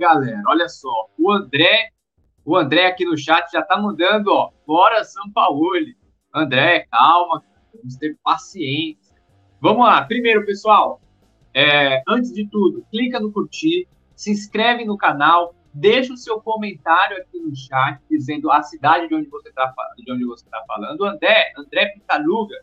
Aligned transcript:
galera, 0.00 0.42
olha 0.48 0.68
só. 0.68 1.08
O 1.18 1.30
André, 1.30 1.90
o 2.44 2.56
André 2.56 2.86
aqui 2.86 3.04
no 3.04 3.16
chat 3.16 3.52
já 3.52 3.62
tá 3.62 3.78
mandando, 3.78 4.32
ó. 4.32 4.50
Bora 4.66 5.04
São 5.04 5.30
Paulo. 5.30 5.70
André, 6.34 6.86
calma, 6.90 7.44
vamos 7.74 7.96
ter 7.96 8.16
paciência. 8.24 9.14
Vamos 9.60 9.86
lá. 9.86 10.02
Primeiro, 10.04 10.44
pessoal, 10.46 11.00
é, 11.54 12.02
antes 12.08 12.32
de 12.32 12.48
tudo, 12.48 12.84
clica 12.90 13.20
no 13.20 13.30
curtir, 13.30 13.86
se 14.16 14.30
inscreve 14.30 14.84
no 14.84 14.96
canal, 14.96 15.54
deixa 15.74 16.14
o 16.14 16.16
seu 16.16 16.40
comentário 16.40 17.18
aqui 17.18 17.38
no 17.38 17.54
chat 17.54 18.00
dizendo 18.08 18.50
a 18.50 18.62
cidade 18.62 19.06
de 19.06 19.14
onde 19.14 19.28
você 19.28 19.50
está 19.50 19.72
de 19.98 20.12
onde 20.12 20.24
você 20.24 20.48
tá 20.48 20.62
falando. 20.66 21.04
André, 21.04 21.52
André 21.58 21.86
Pitaluga, 21.86 22.56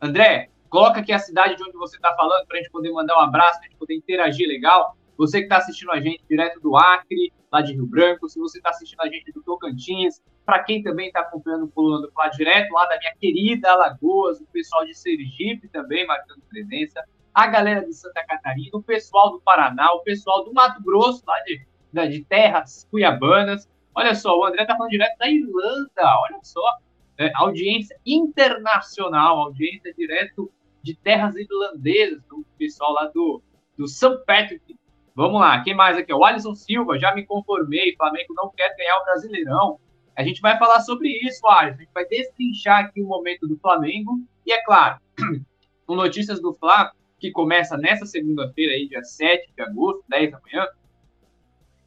André, 0.00 0.50
coloca 0.68 1.00
aqui 1.00 1.12
a 1.12 1.18
cidade 1.18 1.56
de 1.56 1.62
onde 1.62 1.76
você 1.76 1.96
está 1.96 2.14
falando 2.14 2.46
para 2.46 2.58
a 2.58 2.60
gente 2.60 2.70
poder 2.70 2.92
mandar 2.92 3.16
um 3.16 3.20
abraço, 3.20 3.58
para 3.58 3.66
a 3.66 3.70
gente 3.70 3.78
poder 3.78 3.94
interagir 3.94 4.46
legal. 4.46 4.96
Você 5.22 5.38
que 5.38 5.44
está 5.44 5.58
assistindo 5.58 5.92
a 5.92 6.00
gente 6.00 6.24
direto 6.28 6.58
do 6.58 6.76
Acre, 6.76 7.32
lá 7.52 7.60
de 7.60 7.74
Rio 7.74 7.86
Branco, 7.86 8.28
se 8.28 8.40
você 8.40 8.58
está 8.58 8.70
assistindo 8.70 9.02
a 9.02 9.06
gente 9.08 9.30
do 9.30 9.40
Tocantins, 9.40 10.20
para 10.44 10.64
quem 10.64 10.82
também 10.82 11.06
está 11.06 11.20
acompanhando 11.20 11.66
o 11.66 11.68
Coluna 11.68 12.04
do 12.04 12.10
Fla 12.10 12.26
direto 12.26 12.72
lá 12.72 12.86
da 12.86 12.98
minha 12.98 13.14
querida 13.20 13.70
Alagoas, 13.70 14.40
o 14.40 14.46
pessoal 14.46 14.84
de 14.84 14.92
Sergipe 14.98 15.68
também 15.68 16.04
marcando 16.08 16.40
presença, 16.48 17.04
a 17.32 17.46
galera 17.46 17.86
de 17.86 17.94
Santa 17.94 18.26
Catarina, 18.26 18.70
o 18.72 18.82
pessoal 18.82 19.30
do 19.30 19.40
Paraná, 19.40 19.92
o 19.92 20.00
pessoal 20.00 20.44
do 20.44 20.52
Mato 20.52 20.82
Grosso, 20.82 21.22
lá 21.24 21.36
de, 21.44 22.08
de 22.08 22.24
terras 22.24 22.88
cuiabanas. 22.90 23.70
Olha 23.94 24.16
só, 24.16 24.36
o 24.36 24.44
André 24.44 24.62
está 24.62 24.74
falando 24.76 24.90
direto 24.90 25.18
da 25.18 25.30
Irlanda, 25.30 26.18
olha 26.20 26.40
só, 26.42 26.78
é, 27.16 27.30
audiência 27.36 27.96
internacional, 28.04 29.38
audiência 29.38 29.94
direto 29.94 30.50
de 30.82 30.96
terras 30.96 31.36
irlandesas, 31.36 32.20
do 32.24 32.44
pessoal 32.58 32.92
lá 32.94 33.04
do, 33.04 33.40
do 33.78 33.86
St. 33.86 34.18
Patrick 34.26 34.81
Vamos 35.14 35.40
lá, 35.40 35.62
quem 35.62 35.74
mais 35.74 35.96
aqui? 35.96 36.12
O 36.12 36.24
Alisson 36.24 36.54
Silva, 36.54 36.98
já 36.98 37.14
me 37.14 37.26
conformei, 37.26 37.94
Flamengo 37.96 38.32
não 38.34 38.50
quer 38.50 38.74
ganhar 38.76 38.98
o 38.98 39.04
Brasileirão. 39.04 39.78
A 40.16 40.22
gente 40.22 40.40
vai 40.40 40.58
falar 40.58 40.80
sobre 40.80 41.08
isso, 41.08 41.46
Alisson. 41.46 41.76
A 41.76 41.82
gente 41.82 41.92
vai 41.92 42.06
destrinchar 42.06 42.84
aqui 42.84 43.02
o 43.02 43.06
momento 43.06 43.46
do 43.46 43.58
Flamengo. 43.58 44.20
E 44.46 44.52
é 44.52 44.62
claro, 44.64 44.98
com 45.86 45.94
notícias 45.94 46.40
do 46.40 46.54
Flá, 46.54 46.92
que 47.18 47.30
começa 47.30 47.76
nessa 47.76 48.06
segunda-feira, 48.06 48.72
aí, 48.72 48.88
dia 48.88 49.04
7 49.04 49.52
de 49.54 49.62
agosto, 49.62 50.02
10 50.08 50.32
da 50.32 50.40
manhã, 50.40 50.66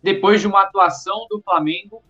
depois 0.02 0.40
de 0.40 0.48
uma 0.48 0.62
atuação 0.62 1.26
do 1.30 1.42
Flamengo 1.42 2.04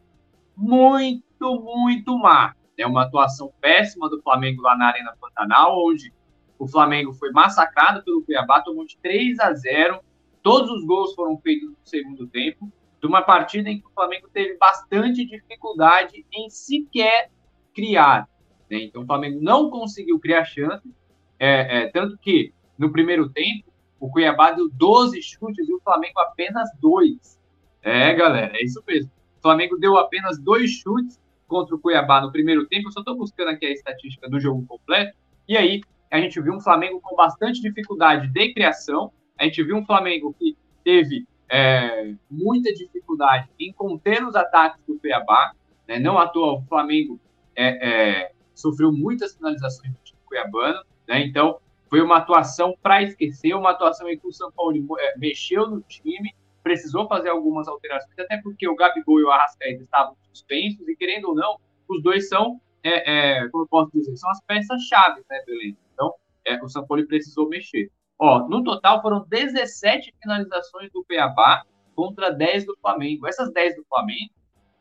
muito, 0.56 1.62
muito 1.62 2.18
má. 2.18 2.54
É 2.78 2.86
uma 2.86 3.04
atuação 3.04 3.54
péssima 3.62 4.10
do 4.10 4.22
Flamengo 4.22 4.62
lá 4.62 4.78
na 4.78 4.88
Arena 4.88 5.16
Pantanal, 5.20 5.82
onde 5.88 6.14
o 6.60 6.68
Flamengo 6.68 7.14
foi 7.14 7.32
massacrado 7.32 8.04
pelo 8.04 8.22
Cuiabá, 8.24 8.62
tomou 8.62 8.86
de 8.86 8.98
3 8.98 9.40
a 9.40 9.54
0 9.54 10.02
Todos 10.46 10.70
os 10.70 10.86
gols 10.86 11.16
foram 11.16 11.40
feitos 11.40 11.72
no 11.72 11.76
segundo 11.84 12.28
tempo, 12.28 12.72
de 13.02 13.08
uma 13.08 13.24
partida 13.24 13.68
em 13.68 13.80
que 13.80 13.88
o 13.88 13.90
Flamengo 13.90 14.30
teve 14.32 14.56
bastante 14.60 15.26
dificuldade 15.26 16.24
em 16.32 16.52
sequer 16.52 17.32
criar. 17.74 18.30
Né? 18.70 18.84
Então 18.84 19.02
o 19.02 19.06
Flamengo 19.08 19.40
não 19.42 19.72
conseguiu 19.72 20.20
criar 20.20 20.46
chances, 20.46 20.92
é, 21.40 21.80
é, 21.80 21.88
tanto 21.90 22.16
que 22.20 22.54
no 22.78 22.92
primeiro 22.92 23.28
tempo 23.28 23.74
o 24.00 24.08
Cuiabá 24.08 24.52
deu 24.52 24.70
12 24.70 25.20
chutes 25.24 25.68
e 25.68 25.74
o 25.74 25.80
Flamengo 25.80 26.20
apenas 26.20 26.70
dois. 26.80 27.40
É, 27.82 28.14
galera, 28.14 28.56
é 28.56 28.64
isso 28.64 28.84
mesmo. 28.86 29.10
O 29.40 29.42
Flamengo 29.42 29.80
deu 29.80 29.98
apenas 29.98 30.38
dois 30.38 30.70
chutes 30.70 31.20
contra 31.48 31.74
o 31.74 31.80
Cuiabá 31.80 32.22
no 32.22 32.32
primeiro 32.32 32.68
tempo. 32.68 32.90
Eu 32.90 32.92
só 32.92 33.00
estou 33.00 33.18
buscando 33.18 33.50
aqui 33.50 33.66
a 33.66 33.72
estatística 33.72 34.30
do 34.30 34.40
jogo 34.40 34.64
completo. 34.68 35.18
E 35.48 35.58
aí 35.58 35.82
a 36.12 36.22
gente 36.22 36.40
viu 36.40 36.54
um 36.54 36.62
Flamengo 36.62 37.02
com 37.02 37.16
bastante 37.16 37.60
dificuldade 37.60 38.28
de 38.28 38.54
criação, 38.54 39.12
a 39.38 39.44
gente 39.44 39.64
viu 39.64 39.78
um 39.78 39.86
Flamengo 39.86 40.36
que 40.38 40.58
teve 40.84 41.28
é, 41.50 42.14
muita 42.30 42.74
dificuldade 42.74 43.50
em 43.60 43.72
conter 43.74 44.24
os 44.26 44.36
ataques 44.36 44.82
do 44.88 44.98
Cuiabá. 45.00 45.54
Né? 45.88 46.00
Não 46.00 46.18
à 46.18 46.28
toa, 46.28 46.60
o 46.60 46.62
Flamengo 46.64 47.20
é, 47.56 47.90
é, 47.90 48.32
sofreu 48.54 48.92
muitas 48.92 49.36
finalizações 49.36 49.92
do 49.92 50.00
time 50.04 50.20
cuiabano. 50.26 50.84
Né? 51.08 51.26
Então, 51.26 51.60
foi 51.90 52.02
uma 52.02 52.18
atuação 52.18 52.76
para 52.82 53.04
esquecer, 53.04 53.54
uma 53.54 53.72
atuação 53.72 54.10
em 54.10 54.18
que 54.18 54.28
o 54.28 54.34
São 54.34 54.52
Paulo 54.52 54.76
é, 55.00 55.18
mexeu 55.18 55.70
no 55.70 55.82
time, 55.82 56.34
precisou 56.64 57.08
fazer 57.08 57.30
algumas 57.30 57.68
alterações, 57.68 58.18
até 58.18 58.38
porque 58.42 58.68
o 58.68 58.76
Gabigol 58.76 59.20
e 59.20 59.24
o 59.24 59.30
Arrascaeta 59.30 59.84
estavam 59.84 60.16
suspensos, 60.34 60.88
e 60.88 60.96
querendo 60.96 61.30
ou 61.30 61.36
não, 61.36 61.60
os 61.88 62.02
dois 62.02 62.28
são, 62.28 62.60
é, 62.84 63.42
é, 63.44 63.50
como 63.50 63.66
eu 63.66 63.68
posso 63.68 63.92
dizer, 63.94 64.18
são 64.18 64.30
as 64.32 64.42
peças-chave, 64.42 65.22
né, 65.30 65.44
beleza? 65.46 65.78
Então, 65.94 66.14
o 66.64 66.70
São 66.70 66.86
Paulo 66.86 67.06
precisou 67.08 67.48
mexer. 67.48 67.92
Ó, 68.18 68.48
no 68.48 68.64
total 68.64 69.02
foram 69.02 69.26
17 69.28 70.14
finalizações 70.22 70.92
do 70.92 71.04
Cuiabá 71.04 71.64
contra 71.96 72.32
10 72.32 72.66
do 72.66 72.78
Flamengo. 72.80 73.28
Essas 73.28 73.52
10 73.52 73.76
do 73.76 73.86
Flamengo, 73.90 74.34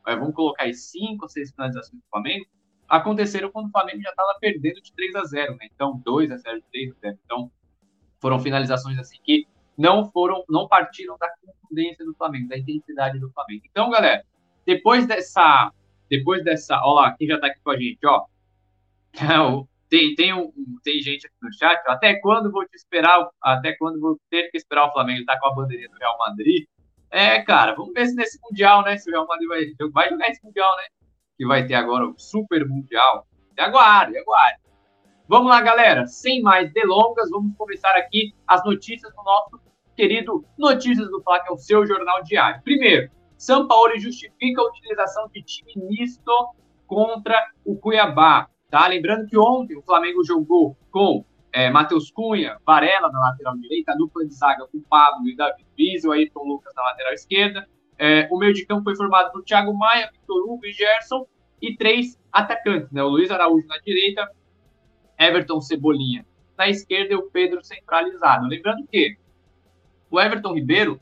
é, 0.06 0.16
vamos 0.16 0.34
colocar 0.34 0.64
aí 0.64 0.74
5 0.74 1.24
ou 1.24 1.28
6 1.28 1.50
finalizações 1.52 2.00
do 2.00 2.08
Flamengo, 2.10 2.46
aconteceram 2.88 3.50
quando 3.50 3.68
o 3.68 3.70
Flamengo 3.70 4.02
já 4.02 4.10
estava 4.10 4.36
perdendo 4.40 4.80
de 4.80 4.92
3 4.92 5.14
a 5.16 5.24
0, 5.24 5.56
né? 5.56 5.68
Então, 5.74 6.00
2 6.04 6.30
a 6.30 6.36
0, 6.36 6.62
3 6.70 6.90
a 6.90 6.94
0. 7.00 7.18
Então, 7.24 7.50
foram 8.20 8.38
finalizações 8.38 8.98
assim 8.98 9.18
que 9.22 9.46
não 9.76 10.10
foram, 10.10 10.44
não 10.48 10.68
partiram 10.68 11.16
da 11.18 11.28
contundência 11.40 12.04
do 12.04 12.14
Flamengo, 12.14 12.48
da 12.48 12.58
intensidade 12.58 13.18
do 13.18 13.30
Flamengo. 13.30 13.64
Então, 13.70 13.90
galera, 13.90 14.24
depois 14.64 15.06
dessa, 15.06 15.72
depois 16.08 16.44
dessa, 16.44 16.80
ó 16.82 16.94
lá, 16.94 17.12
quem 17.16 17.26
já 17.26 17.38
tá 17.40 17.48
aqui 17.48 17.60
com 17.62 17.70
a 17.70 17.76
gente, 17.76 18.06
ó, 18.06 18.24
Tem, 19.88 20.14
tem, 20.14 20.32
um, 20.32 20.52
tem 20.82 21.00
gente 21.00 21.26
aqui 21.26 21.36
no 21.42 21.52
chat, 21.52 21.80
até 21.86 22.14
quando 22.14 22.50
vou 22.50 22.66
te 22.66 22.74
esperar, 22.74 23.28
até 23.42 23.76
quando 23.76 24.00
vou 24.00 24.18
ter 24.30 24.50
que 24.50 24.56
esperar 24.56 24.86
o 24.86 24.92
Flamengo 24.92 25.24
tá 25.24 25.38
com 25.38 25.46
a 25.46 25.54
bandeirinha 25.54 25.88
do 25.88 25.98
Real 25.98 26.18
Madrid? 26.18 26.64
É, 27.10 27.40
cara, 27.42 27.74
vamos 27.74 27.92
ver 27.92 28.06
se 28.06 28.14
nesse 28.16 28.38
Mundial, 28.42 28.82
né, 28.82 28.96
se 28.96 29.08
o 29.08 29.12
Real 29.12 29.26
Madrid 29.26 29.48
vai, 29.48 29.90
vai 29.90 30.10
jogar 30.10 30.28
esse 30.30 30.44
Mundial, 30.44 30.76
né, 30.76 30.82
que 31.36 31.46
vai 31.46 31.66
ter 31.66 31.74
agora 31.74 32.08
o 32.08 32.18
Super 32.18 32.66
Mundial. 32.66 33.26
E 33.56 33.60
aguarde, 33.60 34.18
aguarde. 34.18 34.64
Vamos 35.28 35.48
lá, 35.48 35.60
galera, 35.60 36.06
sem 36.06 36.42
mais 36.42 36.72
delongas, 36.72 37.30
vamos 37.30 37.56
começar 37.56 37.96
aqui 37.96 38.34
as 38.46 38.64
notícias 38.64 39.14
do 39.14 39.22
nosso 39.22 39.60
querido 39.96 40.44
Notícias 40.58 41.08
do 41.08 41.22
Fla, 41.22 41.40
que 41.40 41.50
é 41.50 41.52
o 41.52 41.58
seu 41.58 41.86
jornal 41.86 42.22
diário. 42.22 42.62
Primeiro, 42.62 43.10
São 43.38 43.66
Paulo 43.66 43.98
justifica 43.98 44.60
a 44.60 44.66
utilização 44.66 45.28
de 45.32 45.42
time 45.42 45.72
misto 45.88 46.32
contra 46.86 47.48
o 47.64 47.76
Cuiabá. 47.76 48.48
Tá? 48.74 48.88
Lembrando 48.88 49.28
que 49.28 49.38
ontem 49.38 49.76
o 49.76 49.82
Flamengo 49.82 50.24
jogou 50.24 50.76
com 50.90 51.24
é, 51.52 51.70
Matheus 51.70 52.10
Cunha, 52.10 52.58
Varela 52.66 53.08
na 53.12 53.20
lateral 53.20 53.56
direita, 53.56 53.92
a 53.92 53.94
dupla 53.94 54.26
de 54.26 54.34
zaga 54.34 54.66
com 54.66 54.80
Pablo 54.80 55.28
e 55.28 55.36
David 55.36 55.64
Luiz, 55.78 56.04
o 56.04 56.10
Ayrton 56.10 56.42
Lucas 56.42 56.74
na 56.74 56.82
lateral 56.82 57.12
esquerda. 57.12 57.68
É, 57.96 58.26
o 58.32 58.36
meio 58.36 58.52
de 58.52 58.66
campo 58.66 58.82
foi 58.82 58.96
formado 58.96 59.30
por 59.30 59.44
Thiago 59.44 59.72
Maia, 59.72 60.10
Vitor 60.10 60.42
Hugo 60.42 60.66
e 60.66 60.72
Gerson, 60.72 61.24
e 61.62 61.76
três 61.76 62.18
atacantes, 62.32 62.90
né? 62.90 63.00
O 63.00 63.10
Luiz 63.10 63.30
Araújo 63.30 63.64
na 63.68 63.78
direita, 63.78 64.28
Everton 65.20 65.60
Cebolinha 65.60 66.26
na 66.58 66.68
esquerda 66.68 67.14
e 67.14 67.16
o 67.16 67.30
Pedro 67.30 67.62
centralizado. 67.62 68.48
Lembrando 68.48 68.84
que 68.88 69.16
o 70.10 70.20
Everton 70.20 70.52
Ribeiro, 70.52 71.00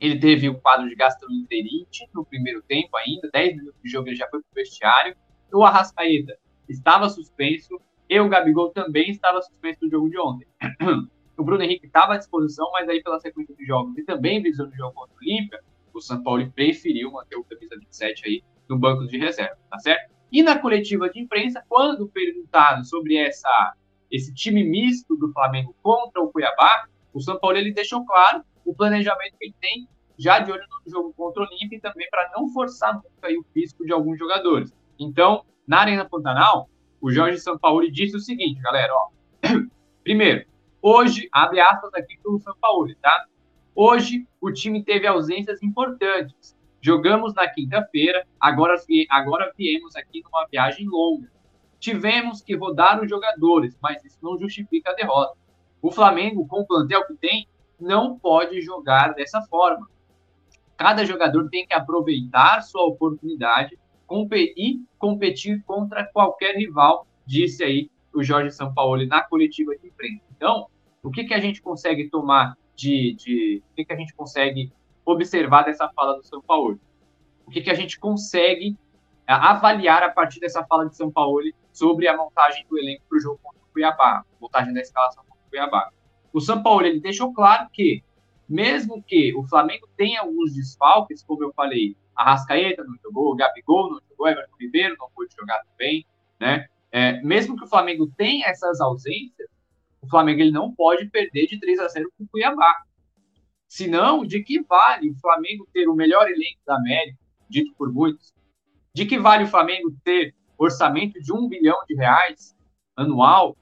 ele 0.00 0.18
teve 0.18 0.48
um 0.48 0.54
quadro 0.54 0.88
de 0.88 0.94
gastroenterite 0.94 2.08
no 2.14 2.24
primeiro 2.24 2.62
tempo 2.62 2.96
ainda, 2.96 3.28
10 3.30 3.56
minutos 3.58 3.82
de 3.84 3.90
jogo 3.90 4.08
ele 4.08 4.16
já 4.16 4.26
foi 4.30 4.40
para 4.40 4.50
o 4.50 4.54
vestiário. 4.54 5.14
O 5.52 5.62
Arrascaeta 5.62 6.38
estava 6.68 7.08
suspenso 7.08 7.80
e 8.08 8.18
o 8.20 8.28
Gabigol 8.28 8.70
também 8.70 9.10
estava 9.10 9.42
suspenso 9.42 9.80
do 9.80 9.90
jogo 9.90 10.08
de 10.08 10.18
ontem. 10.18 10.46
O 11.38 11.44
Bruno 11.44 11.62
Henrique 11.62 11.86
estava 11.86 12.14
à 12.14 12.16
disposição, 12.16 12.68
mas 12.72 12.88
aí 12.88 13.00
pela 13.00 13.20
sequência 13.20 13.54
de 13.54 13.64
jogos 13.64 13.96
e 13.96 14.02
também 14.02 14.42
visando 14.42 14.72
o 14.72 14.76
jogo 14.76 14.92
contra 14.92 15.14
o 15.14 15.18
Olímpia, 15.18 15.60
o 15.94 16.00
São 16.00 16.20
Paulo 16.20 16.50
preferiu 16.50 17.12
manter 17.12 17.36
o 17.36 17.44
camisa 17.44 17.76
27 17.78 18.26
aí 18.26 18.42
no 18.68 18.76
banco 18.76 19.06
de 19.06 19.16
reserva, 19.16 19.56
tá 19.70 19.78
certo? 19.78 20.12
E 20.32 20.42
na 20.42 20.58
coletiva 20.58 21.08
de 21.08 21.20
imprensa, 21.20 21.64
quando 21.68 22.08
perguntado 22.08 22.84
sobre 22.84 23.16
essa, 23.16 23.72
esse 24.10 24.34
time 24.34 24.64
misto 24.64 25.16
do 25.16 25.32
Flamengo 25.32 25.76
contra 25.80 26.20
o 26.20 26.28
Cuiabá, 26.28 26.88
o 27.14 27.20
São 27.20 27.38
Paulo 27.38 27.56
ele 27.56 27.72
deixou 27.72 28.04
claro 28.04 28.42
o 28.64 28.74
planejamento 28.74 29.36
que 29.38 29.46
ele 29.46 29.54
tem 29.60 29.88
já 30.18 30.40
de 30.40 30.50
olho 30.50 30.64
no 30.84 30.90
jogo 30.90 31.14
contra 31.16 31.42
o 31.42 31.46
Olímpia 31.46 31.76
e 31.76 31.80
também 31.80 32.08
para 32.10 32.30
não 32.36 32.48
forçar 32.48 32.94
muito 32.94 33.06
aí 33.22 33.38
o 33.38 33.44
físico 33.54 33.86
de 33.86 33.92
alguns 33.92 34.18
jogadores. 34.18 34.74
Então, 34.98 35.44
na 35.68 35.80
Arena 35.80 36.08
Pantanal, 36.08 36.70
o 36.98 37.12
Jorge 37.12 37.38
Sampaoli 37.38 37.90
disse 37.90 38.16
o 38.16 38.20
seguinte, 38.20 38.58
galera, 38.62 38.90
ó. 38.94 39.08
Primeiro, 40.02 40.46
hoje, 40.80 41.28
abre 41.30 41.60
aspas 41.60 41.92
aqui 41.92 42.18
para 42.22 42.32
o 42.32 42.40
Sampaoli, 42.40 42.94
tá? 42.94 43.26
Hoje, 43.74 44.26
o 44.40 44.50
time 44.50 44.82
teve 44.82 45.06
ausências 45.06 45.62
importantes. 45.62 46.56
Jogamos 46.80 47.34
na 47.34 47.46
quinta-feira, 47.46 48.26
agora, 48.40 48.76
agora 49.10 49.52
viemos 49.56 49.94
aqui 49.94 50.22
numa 50.24 50.46
viagem 50.46 50.88
longa. 50.88 51.30
Tivemos 51.78 52.40
que 52.40 52.56
rodar 52.56 53.02
os 53.02 53.10
jogadores, 53.10 53.76
mas 53.82 54.02
isso 54.02 54.18
não 54.22 54.38
justifica 54.38 54.90
a 54.90 54.94
derrota. 54.94 55.36
O 55.82 55.92
Flamengo, 55.92 56.46
com 56.48 56.60
o 56.60 56.66
plantel 56.66 57.06
que 57.06 57.14
tem, 57.14 57.46
não 57.78 58.18
pode 58.18 58.62
jogar 58.62 59.12
dessa 59.14 59.42
forma. 59.42 59.86
Cada 60.78 61.04
jogador 61.04 61.48
tem 61.50 61.66
que 61.66 61.74
aproveitar 61.74 62.62
sua 62.62 62.84
oportunidade 62.84 63.78
competir, 64.08 64.82
competir 64.98 65.62
contra 65.64 66.04
qualquer 66.06 66.56
rival, 66.56 67.06
disse 67.24 67.62
aí 67.62 67.90
o 68.12 68.24
Jorge 68.24 68.50
Sampaoli 68.50 69.06
na 69.06 69.22
coletiva 69.22 69.76
de 69.76 69.86
imprensa. 69.86 70.24
Então, 70.34 70.66
o 71.02 71.10
que, 71.10 71.24
que 71.24 71.34
a 71.34 71.38
gente 71.38 71.60
consegue 71.60 72.08
tomar 72.08 72.56
de, 72.74 73.14
de 73.14 73.62
o 73.70 73.74
que, 73.76 73.84
que 73.84 73.92
a 73.92 73.96
gente 73.96 74.14
consegue 74.14 74.72
observar 75.04 75.62
dessa 75.62 75.88
fala 75.90 76.14
do 76.14 76.24
São 76.24 76.40
Paulo? 76.40 76.80
O 77.46 77.50
que, 77.50 77.60
que 77.60 77.70
a 77.70 77.74
gente 77.74 78.00
consegue 78.00 78.76
é, 79.26 79.32
avaliar 79.32 80.02
a 80.02 80.10
partir 80.10 80.40
dessa 80.40 80.64
fala 80.64 80.88
de 80.88 80.96
São 80.96 81.10
Paulo 81.10 81.42
sobre 81.72 82.08
a 82.08 82.16
montagem 82.16 82.66
do 82.68 82.78
elenco 82.78 83.04
para 83.08 83.18
o 83.18 83.20
jogo 83.20 83.38
contra 83.42 83.60
o 83.60 83.72
Cuiabá, 83.72 84.24
montagem 84.40 84.72
da 84.72 84.80
escalação 84.80 85.22
contra 85.24 85.44
o 85.46 85.50
Cuiabá? 85.50 85.90
O 86.32 86.40
São 86.40 86.62
Paulo 86.62 86.86
ele 86.86 86.98
deixou 86.98 87.32
claro 87.32 87.68
que, 87.72 88.02
mesmo 88.48 89.02
que 89.02 89.34
o 89.36 89.46
Flamengo 89.46 89.86
tenha 89.96 90.22
alguns 90.22 90.54
desfalques, 90.54 91.22
como 91.22 91.44
eu 91.44 91.52
falei, 91.52 91.94
a 92.18 92.32
Rascaeta 92.32 92.82
não 92.82 92.96
jogou, 93.00 93.36
Gabigol 93.36 93.92
não 93.92 94.00
jogou, 94.10 94.26
Everton 94.26 94.56
Ribeiro 94.58 94.96
não 94.98 95.08
pôde 95.14 95.32
jogar 95.38 95.62
também, 95.70 96.04
né? 96.40 96.66
É, 96.90 97.22
mesmo 97.22 97.56
que 97.56 97.62
o 97.62 97.68
Flamengo 97.68 98.10
tenha 98.16 98.48
essas 98.48 98.80
ausências, 98.80 99.48
o 100.02 100.08
Flamengo 100.08 100.40
ele 100.40 100.50
não 100.50 100.74
pode 100.74 101.08
perder 101.10 101.46
de 101.46 101.60
3 101.60 101.78
a 101.78 101.86
0 101.86 102.10
com 102.18 102.24
o 102.24 102.28
Cuiabá. 102.28 102.74
Senão, 103.68 104.24
de 104.24 104.42
que 104.42 104.60
vale 104.62 105.10
o 105.10 105.14
Flamengo 105.20 105.68
ter 105.72 105.86
o 105.88 105.94
melhor 105.94 106.28
elenco 106.28 106.58
da 106.66 106.76
América, 106.76 107.18
dito 107.48 107.72
por 107.74 107.92
muitos? 107.92 108.34
De 108.92 109.06
que 109.06 109.16
vale 109.16 109.44
o 109.44 109.48
Flamengo 109.48 109.94
ter 110.02 110.34
orçamento 110.56 111.20
de 111.20 111.32
um 111.32 111.48
bilhão 111.48 111.78
de 111.88 111.94
reais 111.94 112.56
anual, 112.96 113.56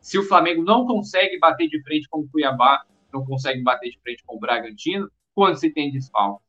se 0.00 0.16
o 0.16 0.22
Flamengo 0.22 0.62
não 0.62 0.86
consegue 0.86 1.40
bater 1.40 1.68
de 1.68 1.82
frente 1.82 2.08
com 2.08 2.20
o 2.20 2.28
Cuiabá, 2.28 2.84
não 3.12 3.24
consegue 3.24 3.62
bater 3.64 3.90
de 3.90 3.98
frente 3.98 4.22
com 4.24 4.36
o 4.36 4.38
Bragantino, 4.38 5.10
quando 5.34 5.56
se 5.56 5.70
tem 5.70 5.90
desfalque, 5.90 6.44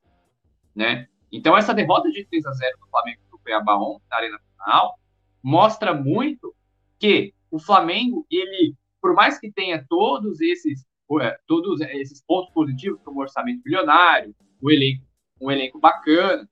né? 0.75 1.07
Então, 1.31 1.57
essa 1.57 1.73
derrota 1.73 2.09
de 2.09 2.25
3 2.25 2.45
a 2.45 2.51
0 2.51 2.77
do 2.79 2.87
Flamengo 2.87 3.21
para 3.29 3.37
o 3.37 3.39
Cuiabá 3.39 3.77
na 4.09 4.17
Arena 4.17 4.39
Nacional, 4.57 4.99
mostra 5.43 5.93
muito 5.93 6.55
que 6.99 7.33
o 7.51 7.59
Flamengo, 7.59 8.25
ele, 8.29 8.75
por 9.01 9.13
mais 9.13 9.39
que 9.39 9.51
tenha 9.51 9.85
todos 9.87 10.41
esses, 10.41 10.85
é, 11.21 11.37
todos 11.45 11.81
esses 11.81 12.21
pontos 12.25 12.51
positivos, 12.53 13.01
como 13.03 13.21
orçamento 13.21 13.61
milionário, 13.65 14.35
o 14.61 14.71
elenco, 14.71 15.05
um 15.39 15.51
elenco 15.51 15.79
bacana, 15.79 16.47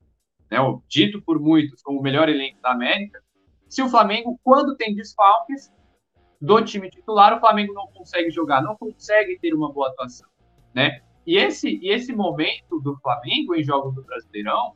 né, 0.50 0.58
dito 0.88 1.20
por 1.22 1.40
muitos 1.40 1.82
como 1.82 1.98
o 1.98 2.02
melhor 2.02 2.28
elenco 2.28 2.60
da 2.60 2.72
América, 2.72 3.22
se 3.68 3.82
o 3.82 3.88
Flamengo, 3.88 4.38
quando 4.44 4.76
tem 4.76 4.94
desfalques 4.94 5.72
do 6.40 6.62
time 6.62 6.88
titular, 6.88 7.36
o 7.36 7.40
Flamengo 7.40 7.72
não 7.72 7.86
consegue 7.88 8.30
jogar, 8.30 8.62
não 8.62 8.76
consegue 8.76 9.38
ter 9.40 9.54
uma 9.54 9.72
boa 9.72 9.88
atuação, 9.88 10.28
né? 10.74 11.02
E 11.26 11.36
esse, 11.36 11.78
e 11.82 11.90
esse 11.90 12.14
momento 12.14 12.78
do 12.80 12.96
Flamengo 12.98 13.54
em 13.54 13.64
jogos 13.64 13.94
do 13.94 14.02
Brasileirão 14.02 14.74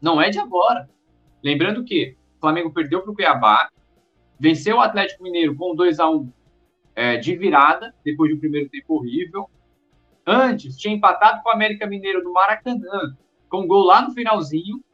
não 0.00 0.20
é 0.20 0.28
de 0.28 0.38
agora. 0.38 0.88
Lembrando 1.42 1.84
que 1.84 2.16
o 2.36 2.40
Flamengo 2.40 2.72
perdeu 2.72 3.02
para 3.02 3.10
o 3.10 3.14
Cuiabá, 3.14 3.70
venceu 4.38 4.76
o 4.76 4.80
Atlético 4.80 5.22
Mineiro 5.22 5.54
com 5.56 5.74
2 5.74 5.98
a 5.98 6.10
1 6.10 6.32
é, 6.94 7.16
de 7.16 7.34
virada, 7.34 7.94
depois 8.04 8.30
de 8.30 8.36
um 8.36 8.40
primeiro 8.40 8.68
tempo 8.68 8.94
horrível. 8.94 9.48
Antes, 10.26 10.76
tinha 10.76 10.94
empatado 10.94 11.42
com 11.42 11.48
o 11.48 11.52
América 11.52 11.86
Mineiro 11.86 12.22
no 12.22 12.32
Maracanã, 12.32 13.16
com 13.48 13.62
um 13.62 13.66
gol 13.66 13.84
lá 13.84 14.02
no 14.02 14.12
finalzinho, 14.12 14.84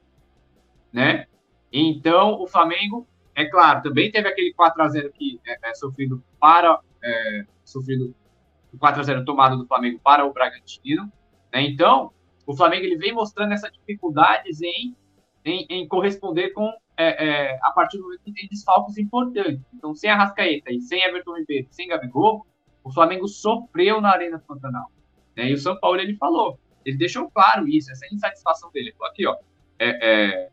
né? 0.93 1.27
Então, 1.73 2.41
o 2.41 2.47
Flamengo, 2.47 3.07
é 3.35 3.45
claro, 3.45 3.83
também 3.83 4.11
teve 4.11 4.29
aquele 4.29 4.53
4 4.55 4.83
a 4.83 4.89
0 4.89 5.13
que 5.13 5.41
é, 5.47 5.71
é 5.71 5.75
sofrido 5.75 6.23
para 6.41 6.81
é, 7.03 7.45
sofrido 7.65 8.15
4 8.79 9.01
a 9.01 9.05
0 9.05 9.25
tomado 9.25 9.57
do 9.57 9.67
Flamengo 9.67 10.01
para 10.03 10.25
o 10.25 10.33
Bragantino. 10.33 11.11
Né? 11.53 11.63
Então, 11.63 12.13
o 12.47 12.57
Flamengo 12.57 12.85
ele 12.85 12.97
vem 12.97 13.13
mostrando 13.13 13.53
essas 13.53 13.73
dificuldades 13.73 14.61
em, 14.63 14.97
em, 15.45 15.67
em 15.69 15.89
corresponder 15.89 16.51
com 16.51 16.73
é, 16.99 17.27
é, 17.27 17.59
a 17.63 17.71
partir 17.73 17.99
do 17.99 18.05
momento 18.05 18.23
que 18.25 18.33
tem 18.33 18.49
desfalques 18.49 18.97
importantes. 18.97 19.61
Então, 19.75 19.95
sem 19.95 20.11
a 20.11 20.17
Rascaeta 20.17 20.73
e 20.73 20.81
sem 20.81 21.03
Everton 21.03 21.37
Ribeiro, 21.37 21.67
sem 21.71 21.89
Gabigol, 21.89 22.47
o 22.83 22.91
Flamengo 22.91 23.29
sofreu 23.29 24.01
na 24.01 24.11
Arena 24.11 24.39
Pantanal. 24.39 24.91
Né? 25.37 25.51
E 25.51 25.55
o 25.55 25.59
São 25.59 25.79
Paulo 25.79 26.01
ele 26.01 26.17
falou, 26.17 26.59
ele 26.85 26.97
deixou 26.97 27.31
claro 27.31 27.69
isso, 27.69 27.91
essa 27.91 28.07
insatisfação 28.13 28.71
dele. 28.71 28.89
Ele 28.89 28.97
falou 28.97 29.13
aqui, 29.13 29.27
ó, 29.27 29.37
é, 29.79 30.47
é 30.47 30.51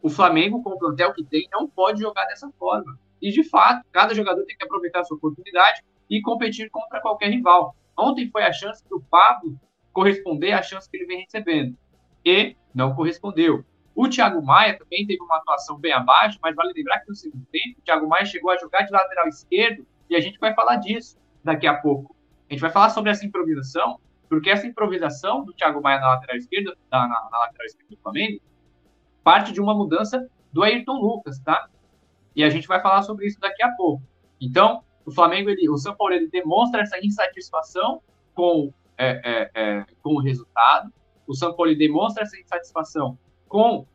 o 0.00 0.08
Flamengo, 0.08 0.62
com 0.62 0.70
o 0.70 0.78
plantel 0.78 1.12
que 1.12 1.24
tem, 1.24 1.48
não 1.50 1.68
pode 1.68 2.00
jogar 2.00 2.26
dessa 2.26 2.48
forma. 2.52 2.96
E, 3.20 3.32
de 3.32 3.42
fato, 3.42 3.84
cada 3.90 4.14
jogador 4.14 4.44
tem 4.44 4.56
que 4.56 4.64
aproveitar 4.64 5.00
a 5.00 5.04
sua 5.04 5.16
oportunidade 5.16 5.82
e 6.08 6.20
competir 6.20 6.70
contra 6.70 7.00
qualquer 7.00 7.30
rival. 7.30 7.74
Ontem 7.98 8.30
foi 8.30 8.42
a 8.44 8.52
chance 8.52 8.86
do 8.88 9.00
Pablo 9.00 9.58
corresponder 9.92 10.52
à 10.52 10.62
chance 10.62 10.90
que 10.90 10.96
ele 10.96 11.06
vem 11.06 11.20
recebendo. 11.20 11.76
E 12.24 12.54
não 12.74 12.94
correspondeu. 12.94 13.64
O 13.94 14.08
Thiago 14.08 14.44
Maia 14.44 14.78
também 14.78 15.06
teve 15.06 15.22
uma 15.22 15.38
atuação 15.38 15.78
bem 15.78 15.92
abaixo, 15.92 16.38
mas 16.42 16.54
vale 16.54 16.72
lembrar 16.74 17.00
que 17.00 17.08
no 17.08 17.14
segundo 17.14 17.46
tempo, 17.46 17.78
o 17.78 17.82
Thiago 17.82 18.06
Maia 18.06 18.26
chegou 18.26 18.50
a 18.50 18.58
jogar 18.58 18.82
de 18.82 18.92
lateral 18.92 19.26
esquerdo 19.26 19.86
e 20.10 20.14
a 20.14 20.20
gente 20.20 20.38
vai 20.38 20.54
falar 20.54 20.76
disso 20.76 21.16
daqui 21.42 21.66
a 21.66 21.74
pouco. 21.74 22.14
A 22.48 22.52
gente 22.52 22.60
vai 22.60 22.70
falar 22.70 22.90
sobre 22.90 23.10
essa 23.10 23.24
improvisação, 23.24 23.98
porque 24.28 24.50
essa 24.50 24.66
improvisação 24.66 25.44
do 25.44 25.54
Thiago 25.54 25.80
Maia 25.80 25.98
na 25.98 26.08
lateral 26.08 26.36
esquerda, 26.36 26.76
na, 26.92 27.08
na, 27.08 27.28
na 27.30 27.38
lateral 27.38 27.66
esquerda 27.66 27.96
do 27.96 28.02
Flamengo, 28.02 28.40
parte 29.24 29.52
de 29.52 29.60
uma 29.60 29.74
mudança 29.74 30.28
do 30.52 30.62
Ayrton 30.62 31.00
Lucas, 31.00 31.40
tá? 31.40 31.68
E 32.34 32.44
a 32.44 32.50
gente 32.50 32.68
vai 32.68 32.82
falar 32.82 33.00
sobre 33.00 33.26
isso 33.26 33.40
daqui 33.40 33.62
a 33.62 33.70
pouco. 33.72 34.02
Então, 34.38 34.84
o 35.06 35.12
Flamengo, 35.12 35.48
ele, 35.48 35.70
o 35.70 35.78
São 35.78 35.94
Paulo, 35.94 36.14
ele 36.14 36.26
demonstra 36.26 36.82
essa 36.82 36.98
insatisfação 36.98 38.02
com, 38.34 38.72
é, 38.98 39.20
é, 39.24 39.50
é, 39.54 39.86
com 40.02 40.14
o 40.14 40.20
resultado. 40.20 40.92
O 41.28 41.34
São 41.34 41.54
Paulo 41.54 41.74
demonstra 41.76 42.24
essa 42.24 42.38
insatisfação 42.38 43.16
com 43.48 43.86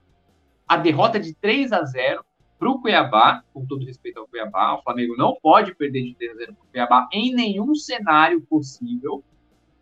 a 0.65 0.77
derrota 0.77 1.19
de 1.19 1.35
3 1.35 1.73
a 1.73 1.83
0 1.83 2.23
para 2.57 2.69
o 2.69 2.79
Cuiabá, 2.79 3.43
com 3.53 3.65
todo 3.65 3.85
respeito 3.85 4.19
ao 4.19 4.27
Cuiabá. 4.27 4.75
O 4.75 4.83
Flamengo 4.83 5.17
não 5.17 5.35
pode 5.41 5.75
perder 5.75 6.03
de 6.03 6.15
3 6.15 6.31
a 6.31 6.35
0 6.35 6.53
para 6.53 6.63
o 6.63 6.71
Cuiabá 6.71 7.09
em 7.11 7.35
nenhum 7.35 7.75
cenário 7.75 8.39
possível. 8.41 9.21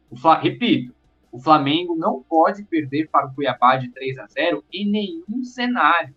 O, 0.09 0.15
repito, 0.33 0.95
o 1.31 1.39
Flamengo 1.39 1.95
não 1.95 2.23
pode 2.23 2.63
perder 2.63 3.07
para 3.11 3.27
o 3.27 3.35
Cuiabá 3.35 3.77
de 3.77 3.91
3 3.91 4.17
a 4.17 4.25
0 4.25 4.63
em 4.73 4.89
nenhum 4.89 5.43
cenário. 5.43 6.15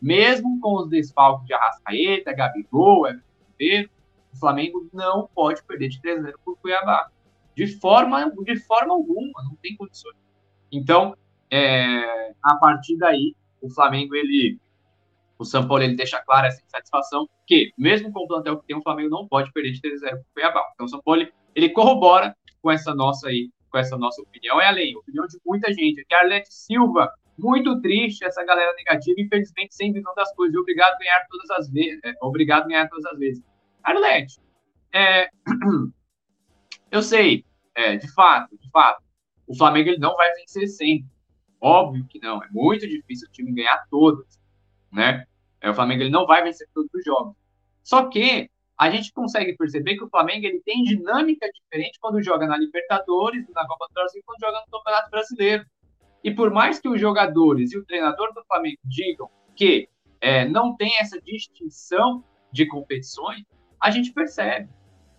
Mesmo 0.00 0.60
com 0.60 0.76
os 0.76 0.88
desfalques 0.88 1.46
de 1.48 1.54
Arrascaeta, 1.54 2.32
Gabigol, 2.32 3.08
Everton 3.58 4.01
o 4.32 4.36
Flamengo 4.38 4.88
não 4.92 5.28
pode 5.34 5.62
perder 5.64 5.88
de 5.88 6.00
3 6.00 6.18
a 6.18 6.22
0 6.22 6.38
para 6.44 6.52
o 6.52 6.56
Cuiabá. 6.56 7.10
De 7.54 7.66
forma, 7.66 8.32
de 8.44 8.58
forma 8.60 8.94
alguma, 8.94 9.42
não 9.42 9.56
tem 9.56 9.76
condições. 9.76 10.16
Então, 10.70 11.16
é, 11.50 12.34
a 12.42 12.56
partir 12.56 12.96
daí, 12.96 13.34
o 13.60 13.68
Flamengo, 13.68 14.14
ele. 14.14 14.58
O 15.38 15.44
São 15.44 15.66
Paulo 15.66 15.82
ele 15.82 15.96
deixa 15.96 16.20
clara 16.20 16.46
essa 16.46 16.62
insatisfação 16.64 17.28
que, 17.46 17.72
mesmo 17.76 18.12
com 18.12 18.20
o 18.20 18.28
plantel 18.28 18.58
que 18.58 18.66
tem, 18.66 18.76
o 18.76 18.82
Flamengo 18.82 19.10
não 19.10 19.26
pode 19.26 19.52
perder 19.52 19.72
de 19.72 19.80
3 19.80 20.02
a 20.02 20.06
0 20.06 20.16
para 20.16 20.22
o 20.22 20.34
Cuiabá. 20.34 20.70
Então, 20.74 20.86
o 20.86 20.88
São 20.88 21.02
Paulo 21.02 21.26
ele 21.54 21.68
corrobora 21.70 22.36
com 22.62 22.70
essa 22.70 22.94
nossa 22.94 23.28
aí 23.28 23.50
com 23.72 23.78
essa 23.78 23.96
nossa 23.96 24.20
opinião. 24.20 24.60
É 24.60 24.66
além, 24.66 24.94
opinião 24.96 25.26
de 25.26 25.38
muita 25.44 25.72
gente. 25.72 26.02
Aqui, 26.02 26.14
Arlete 26.14 26.52
Silva, 26.52 27.10
muito 27.38 27.80
triste 27.80 28.24
essa 28.24 28.44
galera 28.44 28.72
negativa, 28.74 29.20
infelizmente 29.20 29.74
sem 29.74 29.92
visão 29.92 30.14
das 30.14 30.32
coisas. 30.34 30.54
Obrigado 30.54 30.98
ganhar 30.98 31.26
todas 31.28 31.50
as 31.50 31.70
vezes. 31.70 32.00
É, 32.04 32.12
obrigado 32.20 32.64
a 32.64 32.68
ganhar 32.68 32.88
todas 32.88 33.06
as 33.06 33.18
vezes. 33.18 33.42
Arlete, 33.82 34.40
é, 34.92 35.28
eu 36.90 37.02
sei, 37.02 37.44
é, 37.74 37.96
de 37.96 38.12
fato, 38.12 38.56
de 38.58 38.70
fato, 38.70 39.02
o 39.46 39.56
Flamengo 39.56 39.90
ele 39.90 39.98
não 39.98 40.14
vai 40.16 40.32
vencer 40.34 40.68
sempre. 40.68 41.10
Óbvio 41.60 42.06
que 42.08 42.18
não. 42.18 42.42
É 42.42 42.48
muito 42.50 42.86
difícil 42.88 43.28
o 43.28 43.32
time 43.32 43.52
ganhar 43.52 43.86
todas, 43.90 44.40
né? 44.90 45.24
É, 45.60 45.70
o 45.70 45.74
Flamengo 45.74 46.02
ele 46.02 46.10
não 46.10 46.26
vai 46.26 46.42
vencer 46.42 46.68
todos 46.74 46.90
os 46.92 47.04
jogos. 47.04 47.36
Só 47.82 48.08
que 48.08 48.50
a 48.78 48.90
gente 48.90 49.12
consegue 49.12 49.56
perceber 49.56 49.96
que 49.96 50.04
o 50.04 50.10
Flamengo 50.10 50.46
ele 50.46 50.60
tem 50.60 50.82
dinâmica 50.82 51.48
diferente 51.52 51.98
quando 52.00 52.22
joga 52.22 52.46
na 52.46 52.56
Libertadores, 52.56 53.48
na 53.50 53.66
Copa 53.66 53.86
do 53.88 53.94
Brasil, 53.94 54.22
quando 54.24 54.40
joga 54.40 54.60
no 54.60 54.78
Campeonato 54.78 55.10
Brasileiro. 55.10 55.64
E 56.24 56.32
por 56.32 56.50
mais 56.50 56.80
que 56.80 56.88
os 56.88 57.00
jogadores 57.00 57.72
e 57.72 57.78
o 57.78 57.84
treinador 57.84 58.32
do 58.34 58.44
Flamengo 58.44 58.78
digam 58.84 59.30
que 59.54 59.88
é, 60.20 60.48
não 60.48 60.76
tem 60.76 60.98
essa 60.98 61.20
distinção 61.20 62.24
de 62.52 62.66
competições, 62.66 63.44
a 63.82 63.90
gente 63.90 64.12
percebe. 64.12 64.68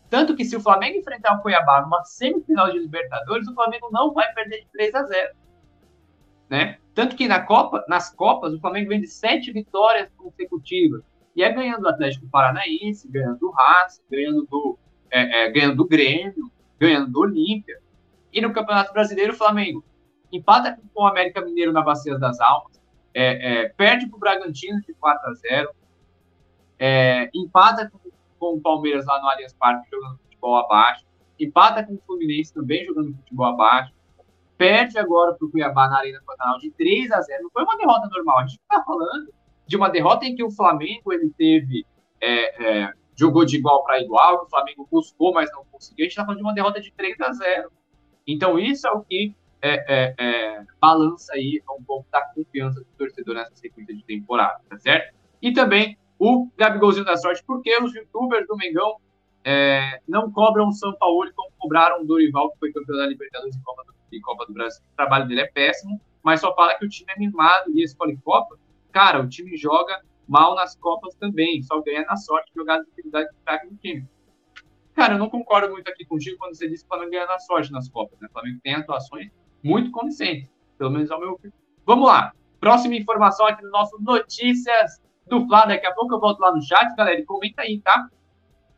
Tanto 0.10 0.36
que 0.36 0.46
se 0.46 0.56
o 0.56 0.62
Flamengo 0.62 0.98
enfrentar 0.98 1.36
o 1.36 1.42
Cuiabá 1.42 1.82
numa 1.82 2.04
semifinal 2.06 2.72
de 2.72 2.80
Libertadores, 2.80 3.48
o 3.48 3.54
Flamengo 3.54 3.90
não 3.92 4.14
vai 4.14 4.32
perder 4.34 4.62
de 4.62 4.68
3 4.72 4.96
a 4.96 5.04
0. 5.04 5.36
Né? 6.50 6.78
Tanto 6.94 7.16
que 7.16 7.28
na 7.28 7.42
Copa, 7.42 7.84
nas 7.90 8.14
Copas, 8.14 8.54
o 8.54 8.60
Flamengo 8.60 8.90
vem 8.90 9.02
de 9.02 9.08
sete 9.08 9.52
vitórias 9.52 10.10
consecutivas. 10.16 11.02
E 11.36 11.44
é 11.44 11.52
ganhando 11.52 11.82
do 11.82 11.90
Atlético 11.90 12.28
Paranaense, 12.28 13.10
ganhando 13.10 13.40
do 13.40 13.50
Racing, 13.50 14.04
ganhando 14.10 14.46
do, 14.46 14.78
é, 15.12 15.46
é, 15.46 15.52
ganhando 15.52 15.78
do 15.78 15.88
Grêmio, 15.88 16.52
ganhando 16.80 17.12
do 17.12 17.20
Olímpia. 17.20 17.80
E 18.32 18.40
no 18.40 18.54
Campeonato 18.54 18.94
Brasileiro, 18.94 19.34
o 19.34 19.36
Flamengo 19.38 19.84
empata 20.32 20.80
com 20.94 21.04
o 21.04 21.08
América 21.08 21.42
Mineiro 21.42 21.74
na 21.74 21.82
Bacia 21.82 22.18
das 22.18 22.40
Almas, 22.40 22.80
é, 23.14 23.64
é 23.64 23.70
perde 23.70 24.08
para 24.08 24.18
o 24.18 24.20
Bragantino 24.20 24.80
de 24.82 24.94
4 24.94 25.30
a 25.30 25.34
0 25.34 25.70
é, 26.80 27.30
empata 27.34 27.90
com, 27.90 28.03
com, 28.52 28.58
o 28.58 28.62
Palmeiras 28.62 29.06
lá 29.06 29.22
no 29.22 29.30
Allianz 29.30 29.54
Parque 29.54 29.90
jogando 29.90 30.18
futebol 30.20 30.58
abaixo, 30.58 31.06
empata 31.40 31.84
com 31.84 31.94
o 31.94 32.02
Fluminense 32.06 32.54
também 32.54 32.86
jogando 32.86 33.16
futebol 33.16 33.46
abaixo, 33.46 33.94
perde 34.58 34.98
agora 34.98 35.34
para 35.34 35.46
o 35.46 35.52
Cuiabá 35.52 35.88
na 35.88 35.98
Arena 35.98 36.22
Pantanal 36.26 36.60
de 36.60 36.72
3 36.72 37.12
a 37.12 37.22
0 37.22 37.44
Não 37.44 37.50
foi 37.50 37.64
uma 37.64 37.78
derrota 37.78 38.08
normal, 38.08 38.40
a 38.40 38.46
gente 38.46 38.60
está 38.60 38.84
falando 38.84 39.34
de 39.66 39.76
uma 39.78 39.90
derrota 39.90 40.26
em 40.26 40.36
que 40.36 40.44
o 40.44 40.52
Flamengo 40.52 41.12
ele 41.12 41.30
teve 41.38 41.86
é, 42.22 42.82
é, 42.84 42.94
jogou 43.16 43.46
de 43.46 43.58
igual 43.58 43.84
para 43.84 44.02
igual, 44.02 44.44
o 44.44 44.50
Flamengo 44.50 44.88
buscou, 44.90 45.34
mas 45.34 45.52
não 45.52 45.66
conseguiu. 45.66 46.04
A 46.04 46.06
gente 46.06 46.12
está 46.12 46.24
falando 46.24 46.38
de 46.38 46.44
uma 46.44 46.54
derrota 46.54 46.82
de 46.82 46.92
3 46.92 47.20
a 47.22 47.32
0. 47.32 47.72
Então 48.26 48.58
isso 48.58 48.88
é 48.88 48.92
o 48.92 49.02
que 49.02 49.36
é, 49.62 49.74
é, 49.88 50.16
é, 50.20 50.66
balança 50.80 51.34
aí 51.34 51.62
um 51.80 51.84
pouco 51.84 52.06
da 52.12 52.22
confiança 52.34 52.82
do 52.82 52.88
torcedor 52.98 53.36
nessa 53.36 53.56
sequência 53.56 53.96
de 53.96 54.04
temporada, 54.04 54.60
tá 54.70 54.78
certo? 54.78 55.16
E 55.42 55.54
também 55.54 55.98
o 56.24 56.50
Gabigolzinho 56.56 57.04
da 57.04 57.18
sorte, 57.18 57.44
porque 57.46 57.78
os 57.82 57.94
youtubers 57.94 58.48
do 58.48 58.56
Mengão 58.56 58.96
é, 59.44 60.00
não 60.08 60.32
cobram 60.32 60.70
o 60.70 60.72
São 60.72 60.94
Paulo 60.94 61.30
como 61.36 61.52
cobraram 61.58 62.02
o 62.02 62.06
Dorival, 62.06 62.50
que 62.52 62.60
foi 62.60 62.72
campeão 62.72 62.98
da 62.98 63.06
Libertadores 63.06 63.58
e 63.58 63.62
Copa 63.62 63.84
do, 63.84 63.94
e 64.10 64.22
Copa 64.22 64.46
do 64.46 64.54
Brasil. 64.54 64.82
O 64.94 64.96
trabalho 64.96 65.28
dele 65.28 65.42
é 65.42 65.48
péssimo, 65.48 66.00
mas 66.24 66.40
só 66.40 66.56
fala 66.56 66.76
que 66.76 66.86
o 66.86 66.90
time 66.90 67.12
é 67.12 67.20
mimado 67.20 67.72
e 67.72 67.84
escolhe 67.84 68.16
Copa. 68.24 68.58
Cara, 68.94 69.22
o 69.22 69.28
time 69.28 69.58
joga 69.58 70.02
mal 70.26 70.56
nas 70.56 70.78
Copas 70.78 71.14
também, 71.16 71.62
só 71.62 71.82
ganha 71.82 72.06
na 72.06 72.16
sorte 72.16 72.54
de 72.54 72.56
jogar 72.58 72.80
as 72.80 72.88
atividades 72.88 73.30
de 73.30 73.44
craque 73.44 73.68
do 73.68 73.76
time. 73.76 74.08
Cara, 74.94 75.16
eu 75.16 75.20
não 75.20 75.30
concordo 75.30 75.74
muito 75.74 75.90
aqui 75.90 76.06
contigo 76.06 76.38
quando 76.38 76.56
você 76.56 76.70
disse 76.70 76.84
que 76.84 76.88
o 76.88 76.90
Flamengo 76.90 77.12
ganha 77.12 77.26
na 77.26 77.40
sorte 77.40 77.70
nas 77.70 77.90
Copas. 77.90 78.18
Né? 78.22 78.30
O 78.30 78.32
Flamengo 78.32 78.60
tem 78.64 78.76
atuações 78.76 79.30
muito 79.62 79.92
convincentes, 79.92 80.50
pelo 80.78 80.92
menos 80.92 81.12
ao 81.12 81.20
meu 81.20 81.38
ver. 81.38 81.52
Vamos 81.86 82.08
lá. 82.08 82.32
Próxima 82.62 82.96
informação 82.96 83.46
aqui 83.46 83.62
no 83.62 83.72
nosso 83.72 84.02
Notícias 84.02 85.02
do 85.28 85.46
Fla. 85.48 85.66
Daqui 85.66 85.86
a 85.86 85.94
pouco 85.94 86.14
eu 86.14 86.20
volto 86.20 86.40
lá 86.40 86.54
no 86.54 86.62
chat, 86.62 86.96
galera, 86.96 87.20
e 87.20 87.26
comenta 87.26 87.62
aí, 87.62 87.80
tá? 87.80 88.08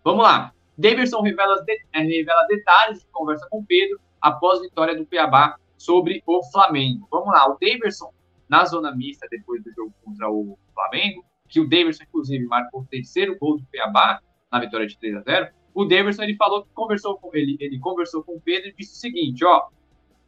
Vamos 0.04 0.24
lá. 0.24 0.54
Davidson 0.78 1.22
revela, 1.22 1.64
de, 1.64 1.80
é, 1.94 2.02
revela 2.02 2.46
detalhes 2.48 3.00
de 3.00 3.08
conversa 3.12 3.48
com 3.50 3.64
Pedro 3.64 4.00
após 4.22 4.62
vitória 4.62 4.96
do 4.96 5.06
Cuiabá 5.06 5.58
sobre 5.78 6.22
o 6.25 6.44
Flamengo. 6.52 7.08
Vamos 7.10 7.28
lá. 7.28 7.48
O 7.50 7.58
Davidson, 7.60 8.12
na 8.50 8.66
zona 8.66 8.96
mista, 8.96 9.28
depois 9.30 9.64
do 9.64 9.72
jogo 9.74 9.94
contra 10.04 10.30
o 10.30 10.58
Flamengo, 10.74 11.25
que 11.48 11.60
o 11.60 11.70
Davidson, 11.70 12.04
inclusive, 12.04 12.46
marcou 12.46 12.82
o 12.82 12.86
terceiro 12.86 13.38
gol 13.40 13.58
do 13.58 13.66
Cuiabá 13.68 14.20
na 14.52 14.60
vitória 14.60 14.88
de 14.88 14.98
3 14.98 15.18
a 15.18 15.22
0 15.22 15.50
o 15.75 15.84
Davidson 15.84 16.24
ele 16.24 16.38
falou 16.38 16.64
que 16.64 16.70
conversou 16.74 17.18
com 17.18 17.36
ele, 17.36 17.58
ele 17.60 17.78
conversou 17.80 18.24
com 18.24 18.38
o 18.38 18.42
Pedro 18.42 18.70
e 18.70 18.74
disse 18.74 18.94
o 18.94 18.96
seguinte, 18.96 19.44
ó, 19.44 19.68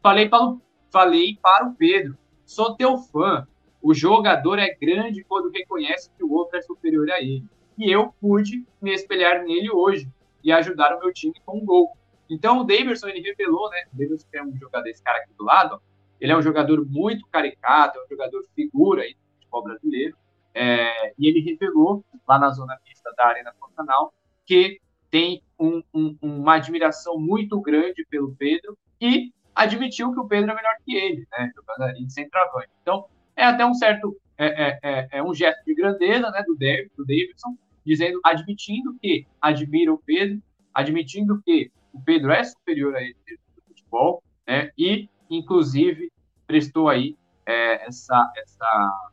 falei 0.04 0.28
para 0.28 0.58
falei 0.92 1.40
para 1.42 1.66
o 1.66 1.74
Pedro, 1.74 2.18
sou 2.46 2.76
teu 2.76 2.98
fã, 2.98 3.48
o 3.81 3.93
jogador 3.93 4.60
é 4.60 4.74
grande 4.74 5.24
quando 5.24 5.51
reconhece 5.51 6.10
que 6.15 6.24
o 6.24 6.31
outro 6.31 6.57
é 6.57 6.62
superior 6.62 7.10
a 7.12 7.22
ele. 7.22 7.43
E 7.77 7.91
eu 7.91 8.13
pude 8.19 8.65
me 8.81 8.93
espelhar 8.93 9.43
nele 9.43 9.69
hoje 9.72 10.10
e 10.43 10.51
ajudar 10.51 10.96
o 10.96 11.00
meu 11.00 11.13
time 11.13 11.36
com 11.46 11.57
um 11.57 11.65
gol. 11.65 11.96
Então 12.29 12.60
o 12.60 12.63
Davidson 12.63 13.07
ele 13.07 13.22
revelou, 13.22 13.69
né? 13.69 13.84
O 13.93 13.98
Davidson 13.98 14.27
é 14.34 14.43
um 14.43 14.57
jogador 14.57 14.88
esse 14.88 15.03
cara 15.03 15.19
aqui 15.19 15.31
do 15.38 15.46
lado, 15.46 15.81
ele 16.19 16.31
é 16.31 16.38
um 16.38 16.41
jogador 16.41 16.84
muito 16.86 17.25
caricato, 17.27 18.00
é 18.00 18.03
um 18.03 18.07
jogador 18.10 18.43
figura 18.55 19.03
aí 19.03 19.13
do 19.13 19.36
futebol 19.36 19.63
brasileiro. 19.63 20.17
É, 20.53 21.13
e 21.19 21.27
ele 21.27 21.39
revelou 21.39 22.03
lá 22.27 22.39
na 22.39 22.50
zona 22.50 22.77
mista 22.88 23.13
da 23.15 23.27
Arena 23.27 23.53
Pantanal 23.60 24.12
que 24.46 24.81
tem 25.12 25.43
um, 25.60 25.84
um, 25.93 26.17
uma 26.22 26.55
admiração 26.55 27.19
muito 27.19 27.60
grande 27.62 28.05
pelo 28.10 28.36
Pedro 28.36 28.77
e 29.00 29.31
admitiu 29.53 30.12
que 30.13 30.19
o 30.19 30.27
Pedro 30.27 30.51
é 30.51 30.55
melhor 30.55 30.75
que 30.84 30.96
ele, 30.96 31.27
né? 31.31 31.51
Jogando 31.55 31.89
ali 31.89 32.05
de 32.05 32.13
centroavante. 32.13 32.69
Então, 32.81 33.05
é 33.38 33.46
até 33.46 33.65
um 33.65 33.74
certo 33.74 34.17
é, 34.38 34.46
é, 34.46 34.79
é, 34.84 35.08
é 35.13 35.24
um 35.24 35.34
gesto 35.34 35.63
de 35.65 35.74
grandeza, 35.74 36.29
né, 36.29 36.44
do, 36.46 36.56
David, 36.56 36.91
do 36.96 37.06
Davidson, 37.06 37.58
dizendo, 37.86 38.20
admitindo 38.24 38.96
que 39.01 39.25
admira 39.41 39.94
o 39.94 39.98
Pedro, 39.98 40.41
admitindo 40.74 41.41
que 41.44 41.72
o 41.94 42.01
Pedro 42.01 42.32
é 42.32 42.44
superior 42.44 42.96
a 42.96 43.01
ele 43.01 43.15
no 43.27 43.63
futebol, 43.63 44.22
né? 44.46 44.72
E 44.77 45.10
inclusive 45.29 46.12
prestou 46.46 46.89
aí 46.89 47.15
é, 47.46 47.88
essa 47.88 48.32
essa 48.38 49.12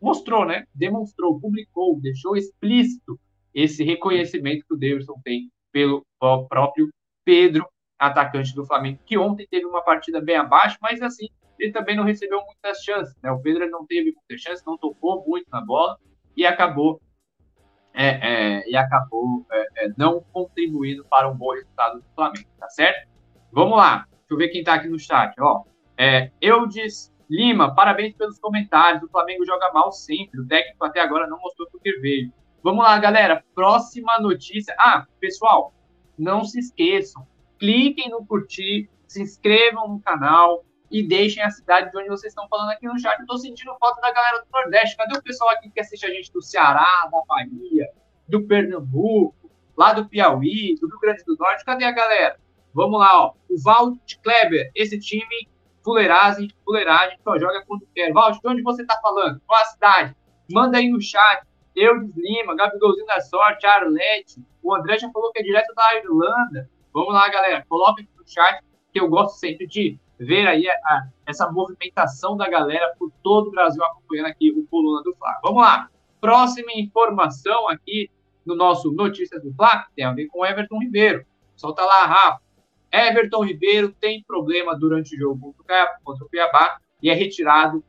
mostrou, 0.00 0.44
né? 0.44 0.66
Demonstrou, 0.74 1.40
publicou, 1.40 1.98
deixou 2.00 2.36
explícito 2.36 3.18
esse 3.54 3.84
reconhecimento 3.84 4.66
que 4.66 4.74
o 4.74 4.78
Davidson 4.78 5.20
tem 5.24 5.50
pelo 5.70 6.04
próprio 6.18 6.90
Pedro, 7.24 7.66
atacante 7.98 8.54
do 8.54 8.66
Flamengo, 8.66 8.98
que 9.06 9.16
ontem 9.16 9.46
teve 9.48 9.64
uma 9.64 9.82
partida 9.82 10.20
bem 10.20 10.36
abaixo, 10.36 10.76
mas 10.82 11.00
assim, 11.00 11.28
ele 11.62 11.72
também 11.72 11.96
não 11.96 12.02
recebeu 12.02 12.40
muitas 12.44 12.82
chances. 12.82 13.14
Né? 13.22 13.30
O 13.30 13.40
Pedro 13.40 13.70
não 13.70 13.86
teve 13.86 14.12
muitas 14.12 14.40
chances, 14.40 14.64
não 14.66 14.76
tocou 14.76 15.24
muito 15.26 15.48
na 15.50 15.60
bola 15.60 15.96
e 16.36 16.44
acabou 16.44 17.00
é, 17.94 18.06
é, 18.06 18.68
e 18.68 18.76
acabou 18.76 19.46
é, 19.52 19.84
é 19.84 19.92
não 19.96 20.24
contribuindo 20.32 21.04
para 21.04 21.30
um 21.30 21.36
bom 21.36 21.52
resultado 21.52 22.00
do 22.00 22.04
Flamengo, 22.14 22.48
tá 22.58 22.68
certo? 22.68 23.08
Vamos 23.52 23.76
lá, 23.76 24.06
deixa 24.10 24.24
eu 24.30 24.36
ver 24.36 24.48
quem 24.48 24.60
está 24.60 24.74
aqui 24.74 24.88
no 24.88 24.98
chat. 24.98 25.34
Ó, 25.40 25.62
é, 25.96 26.32
Eudes 26.40 27.12
Lima, 27.30 27.74
parabéns 27.74 28.14
pelos 28.14 28.38
comentários. 28.38 29.02
O 29.02 29.08
Flamengo 29.08 29.46
joga 29.46 29.72
mal 29.72 29.92
sempre. 29.92 30.40
O 30.40 30.46
técnico 30.46 30.84
até 30.84 31.00
agora 31.00 31.26
não 31.26 31.38
mostrou 31.38 31.68
porque 31.70 31.98
veio. 32.00 32.32
Vamos 32.62 32.84
lá, 32.84 32.98
galera. 32.98 33.44
Próxima 33.54 34.18
notícia. 34.18 34.74
Ah, 34.78 35.06
pessoal, 35.20 35.72
não 36.18 36.44
se 36.44 36.58
esqueçam. 36.58 37.26
Cliquem 37.58 38.10
no 38.10 38.26
curtir, 38.26 38.90
se 39.06 39.22
inscrevam 39.22 39.88
no 39.88 40.00
canal 40.00 40.64
e 40.92 41.02
deixem 41.02 41.42
a 41.42 41.50
cidade 41.50 41.90
de 41.90 41.98
onde 41.98 42.08
vocês 42.08 42.32
estão 42.32 42.46
falando 42.48 42.70
aqui 42.70 42.86
no 42.86 42.98
chat. 42.98 43.18
Eu 43.18 43.26
tô 43.26 43.38
sentindo 43.38 43.74
falta 43.80 44.00
da 44.00 44.12
galera 44.12 44.40
do 44.40 44.46
Nordeste. 44.52 44.96
Cadê 44.96 45.16
o 45.16 45.22
pessoal 45.22 45.50
aqui 45.50 45.70
que 45.70 45.80
assiste 45.80 46.04
a 46.04 46.10
gente 46.10 46.30
do 46.30 46.42
Ceará, 46.42 47.08
da 47.10 47.22
Bahia, 47.26 47.88
do 48.28 48.46
Pernambuco, 48.46 49.50
lá 49.76 49.94
do 49.94 50.06
Piauí, 50.06 50.76
do 50.78 50.86
Rio 50.86 51.00
Grande 51.00 51.24
do 51.24 51.34
Norte? 51.36 51.64
Cadê 51.64 51.84
a 51.86 51.92
galera? 51.92 52.38
Vamos 52.74 53.00
lá, 53.00 53.24
ó. 53.24 53.34
O 53.48 53.58
Vald 53.62 53.98
Kleber, 54.22 54.70
esse 54.74 55.00
time 55.00 55.48
fuleiragem, 55.82 56.48
fuleiragem, 56.64 57.18
só 57.24 57.38
joga 57.38 57.64
quando 57.66 57.88
quer. 57.94 58.12
Vald, 58.12 58.38
de 58.38 58.48
onde 58.48 58.62
você 58.62 58.84
tá 58.84 59.00
falando? 59.02 59.40
Qual 59.46 59.60
a 59.60 59.64
cidade? 59.64 60.16
Manda 60.50 60.78
aí 60.78 60.88
no 60.88 61.00
chat 61.00 61.42
Eudes 61.74 62.14
Lima, 62.14 62.54
Gabigolzinho 62.54 63.06
da 63.06 63.20
Sorte, 63.20 63.66
Arlete, 63.66 64.44
o 64.62 64.74
André 64.74 64.98
já 64.98 65.10
falou 65.10 65.32
que 65.32 65.40
é 65.40 65.42
direto 65.42 65.74
da 65.74 65.96
Irlanda. 65.96 66.70
Vamos 66.92 67.14
lá, 67.14 67.28
galera, 67.28 67.64
coloca 67.66 68.02
aqui 68.02 68.10
no 68.16 68.28
chat, 68.28 68.62
que 68.92 69.00
eu 69.00 69.08
gosto 69.08 69.38
sempre 69.38 69.66
de 69.66 69.98
ver 70.24 70.46
aí 70.46 70.68
a, 70.68 70.72
a, 70.72 71.08
essa 71.26 71.50
movimentação 71.50 72.36
da 72.36 72.48
galera 72.48 72.94
por 72.98 73.10
todo 73.22 73.48
o 73.48 73.50
Brasil 73.50 73.82
acompanhando 73.84 74.26
aqui 74.26 74.50
o 74.50 74.66
Coluna 74.66 75.02
do 75.02 75.14
Fla. 75.16 75.40
Vamos 75.42 75.62
lá, 75.62 75.88
próxima 76.20 76.72
informação 76.74 77.68
aqui 77.68 78.10
no 78.44 78.54
nosso 78.54 78.92
Notícias 78.92 79.42
do 79.42 79.52
Fla 79.54 79.86
tem 79.94 80.04
a 80.04 80.12
ver 80.12 80.26
com 80.26 80.44
Everton 80.44 80.78
Ribeiro. 80.78 81.24
Solta 81.56 81.84
lá, 81.84 82.06
Rafa. 82.06 82.42
Everton 82.90 83.44
Ribeiro 83.44 83.92
tem 83.92 84.22
problema 84.22 84.78
durante 84.78 85.14
o 85.16 85.18
jogo 85.18 85.54
contra 86.04 86.24
o 86.24 86.28
Cuiabá 86.28 86.78
e 87.02 87.08
é 87.08 87.14
retirado 87.14 87.82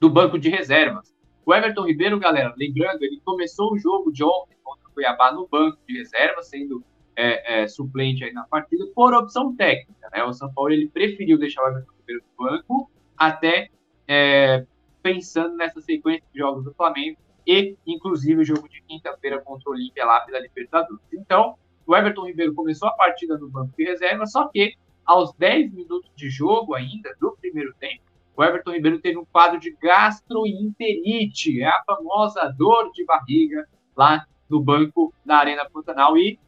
do 0.00 0.08
banco 0.08 0.38
de 0.38 0.48
reservas. 0.48 1.14
O 1.44 1.54
Everton 1.54 1.86
Ribeiro, 1.86 2.18
galera, 2.18 2.54
lembrando, 2.56 3.02
ele 3.02 3.20
começou 3.24 3.72
o 3.72 3.78
jogo 3.78 4.12
de 4.12 4.24
ontem 4.24 4.56
contra 4.62 4.88
o 4.88 4.92
Cuiabá 4.92 5.32
no 5.32 5.46
banco 5.46 5.78
de 5.86 5.98
reserva, 5.98 6.42
sendo 6.42 6.82
é, 7.18 7.62
é, 7.62 7.66
suplente 7.66 8.22
aí 8.22 8.32
na 8.32 8.44
partida, 8.44 8.86
por 8.94 9.12
opção 9.12 9.54
técnica. 9.56 10.08
Né? 10.12 10.22
O 10.22 10.32
São 10.32 10.52
Paulo 10.54 10.72
ele 10.72 10.88
preferiu 10.88 11.36
deixar 11.36 11.64
o 11.64 11.68
Everton 11.68 11.92
Ribeiro 11.98 12.22
no 12.38 12.46
banco, 12.46 12.90
até 13.16 13.68
é, 14.06 14.64
pensando 15.02 15.56
nessa 15.56 15.80
sequência 15.80 16.24
de 16.32 16.38
jogos 16.38 16.64
do 16.64 16.72
Flamengo 16.74 17.18
e, 17.44 17.76
inclusive, 17.84 18.40
o 18.40 18.44
jogo 18.44 18.68
de 18.68 18.80
quinta-feira 18.82 19.40
contra 19.40 19.68
o 19.68 19.72
Olímpia 19.72 20.04
lá 20.04 20.20
pela 20.20 20.38
Libertadores. 20.38 21.02
Então, 21.12 21.56
o 21.84 21.96
Everton 21.96 22.24
Ribeiro 22.24 22.54
começou 22.54 22.88
a 22.88 22.92
partida 22.92 23.36
no 23.36 23.48
banco 23.48 23.74
de 23.76 23.84
reserva, 23.84 24.24
só 24.24 24.46
que 24.46 24.74
aos 25.04 25.32
10 25.32 25.72
minutos 25.72 26.12
de 26.14 26.30
jogo 26.30 26.74
ainda, 26.74 27.16
do 27.20 27.36
primeiro 27.40 27.74
tempo, 27.80 28.02
o 28.36 28.44
Everton 28.44 28.70
Ribeiro 28.70 29.00
teve 29.00 29.18
um 29.18 29.24
quadro 29.24 29.58
de 29.58 29.76
gastroenterite, 29.82 31.60
é 31.60 31.66
a 31.66 31.82
famosa 31.84 32.54
dor 32.56 32.92
de 32.92 33.04
barriga 33.04 33.66
lá 33.96 34.24
no 34.48 34.60
banco 34.60 35.12
da 35.26 35.38
Arena 35.38 35.68
Pantanal. 35.68 36.16
E 36.16 36.38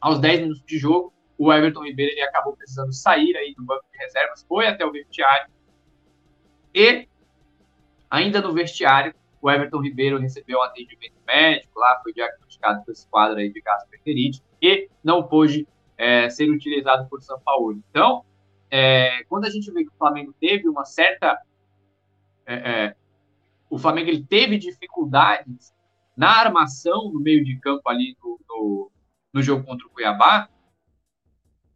aos 0.00 0.18
10 0.18 0.40
minutos 0.40 0.62
de 0.64 0.78
jogo, 0.78 1.12
o 1.36 1.52
Everton 1.52 1.84
Ribeiro 1.84 2.12
ele 2.12 2.22
acabou 2.22 2.54
precisando 2.56 2.92
sair 2.92 3.36
aí 3.36 3.54
do 3.54 3.64
banco 3.64 3.84
de 3.92 3.98
reservas, 3.98 4.44
foi 4.48 4.66
até 4.66 4.84
o 4.84 4.92
vestiário. 4.92 5.50
E 6.74 7.08
ainda 8.10 8.40
no 8.40 8.52
vestiário, 8.52 9.14
o 9.40 9.50
Everton 9.50 9.80
Ribeiro 9.80 10.18
recebeu 10.18 10.58
um 10.58 10.62
atendimento 10.62 11.14
médico 11.26 11.78
lá, 11.78 11.98
foi 12.02 12.12
diagnosticado 12.12 12.84
com 12.84 12.92
esse 12.92 13.06
quadro 13.08 13.38
aí 13.38 13.50
de 13.50 13.60
gastroenterite 13.60 14.42
e 14.60 14.88
não 15.02 15.22
pôde 15.22 15.66
é, 15.96 16.28
ser 16.28 16.50
utilizado 16.50 17.08
por 17.08 17.22
São 17.22 17.40
Paulo. 17.40 17.72
Então, 17.90 18.24
é, 18.70 19.24
quando 19.24 19.46
a 19.46 19.50
gente 19.50 19.70
vê 19.72 19.82
que 19.82 19.90
o 19.90 19.98
Flamengo 19.98 20.34
teve 20.40 20.68
uma 20.68 20.84
certa. 20.84 21.40
É, 22.46 22.54
é, 22.54 22.96
o 23.68 23.78
Flamengo 23.78 24.10
ele 24.10 24.24
teve 24.24 24.58
dificuldades 24.58 25.72
na 26.16 26.38
armação 26.38 27.10
no 27.12 27.20
meio 27.20 27.44
de 27.44 27.56
campo 27.56 27.88
ali 27.88 28.16
no, 28.22 28.40
no, 28.48 28.90
no 29.32 29.42
jogo 29.42 29.64
contra 29.64 29.86
o 29.86 29.90
Cuiabá. 29.90 30.48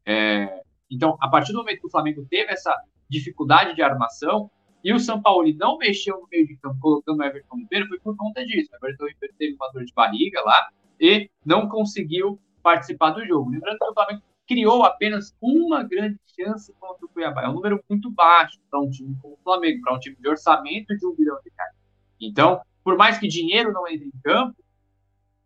É, 0.06 0.62
então, 0.90 1.16
a 1.20 1.28
partir 1.28 1.52
do 1.52 1.58
momento 1.58 1.80
que 1.80 1.86
o 1.86 1.90
Flamengo 1.90 2.26
teve 2.28 2.52
essa 2.52 2.74
dificuldade 3.08 3.74
de 3.74 3.82
armação 3.82 4.50
e 4.82 4.92
o 4.92 4.98
São 4.98 5.20
Paulo 5.20 5.46
não 5.56 5.78
mexeu 5.78 6.20
no 6.20 6.28
meio 6.28 6.46
de 6.46 6.56
campo 6.56 6.78
colocando 6.80 7.20
o 7.20 7.24
Everton 7.24 7.56
Ribeiro, 7.56 7.88
foi 7.88 7.98
por 8.00 8.16
conta 8.16 8.44
disso. 8.44 8.70
O 8.72 8.76
Everton 8.76 9.06
Ribeiro 9.06 9.34
teve 9.38 9.54
uma 9.54 9.70
dor 9.72 9.84
de 9.84 9.92
barriga 9.94 10.40
lá 10.42 10.68
e 11.00 11.30
não 11.44 11.68
conseguiu 11.68 12.38
participar 12.62 13.10
do 13.10 13.24
jogo. 13.24 13.50
Lembrando 13.50 13.78
que 13.78 13.84
o 13.84 13.94
Flamengo 13.94 14.22
criou 14.46 14.84
apenas 14.84 15.34
uma 15.40 15.82
grande 15.82 16.18
chance 16.38 16.72
contra 16.78 17.06
o 17.06 17.08
Cuiabá. 17.08 17.42
É 17.42 17.48
um 17.48 17.54
número 17.54 17.82
muito 17.88 18.10
baixo 18.10 18.58
para 18.70 18.80
um 18.80 18.90
time 18.90 19.16
como 19.20 19.34
o 19.34 19.38
Flamengo, 19.42 19.80
para 19.82 19.94
um 19.94 19.98
time 19.98 20.16
de 20.16 20.28
orçamento 20.28 20.96
de 20.96 21.06
um 21.06 21.14
bilhão 21.14 21.36
de 21.42 21.50
reais. 21.56 21.74
Então, 22.20 22.60
por 22.82 22.96
mais 22.96 23.18
que 23.18 23.26
dinheiro 23.26 23.72
não 23.72 23.88
entre 23.88 24.06
em 24.06 24.20
campo, 24.22 24.56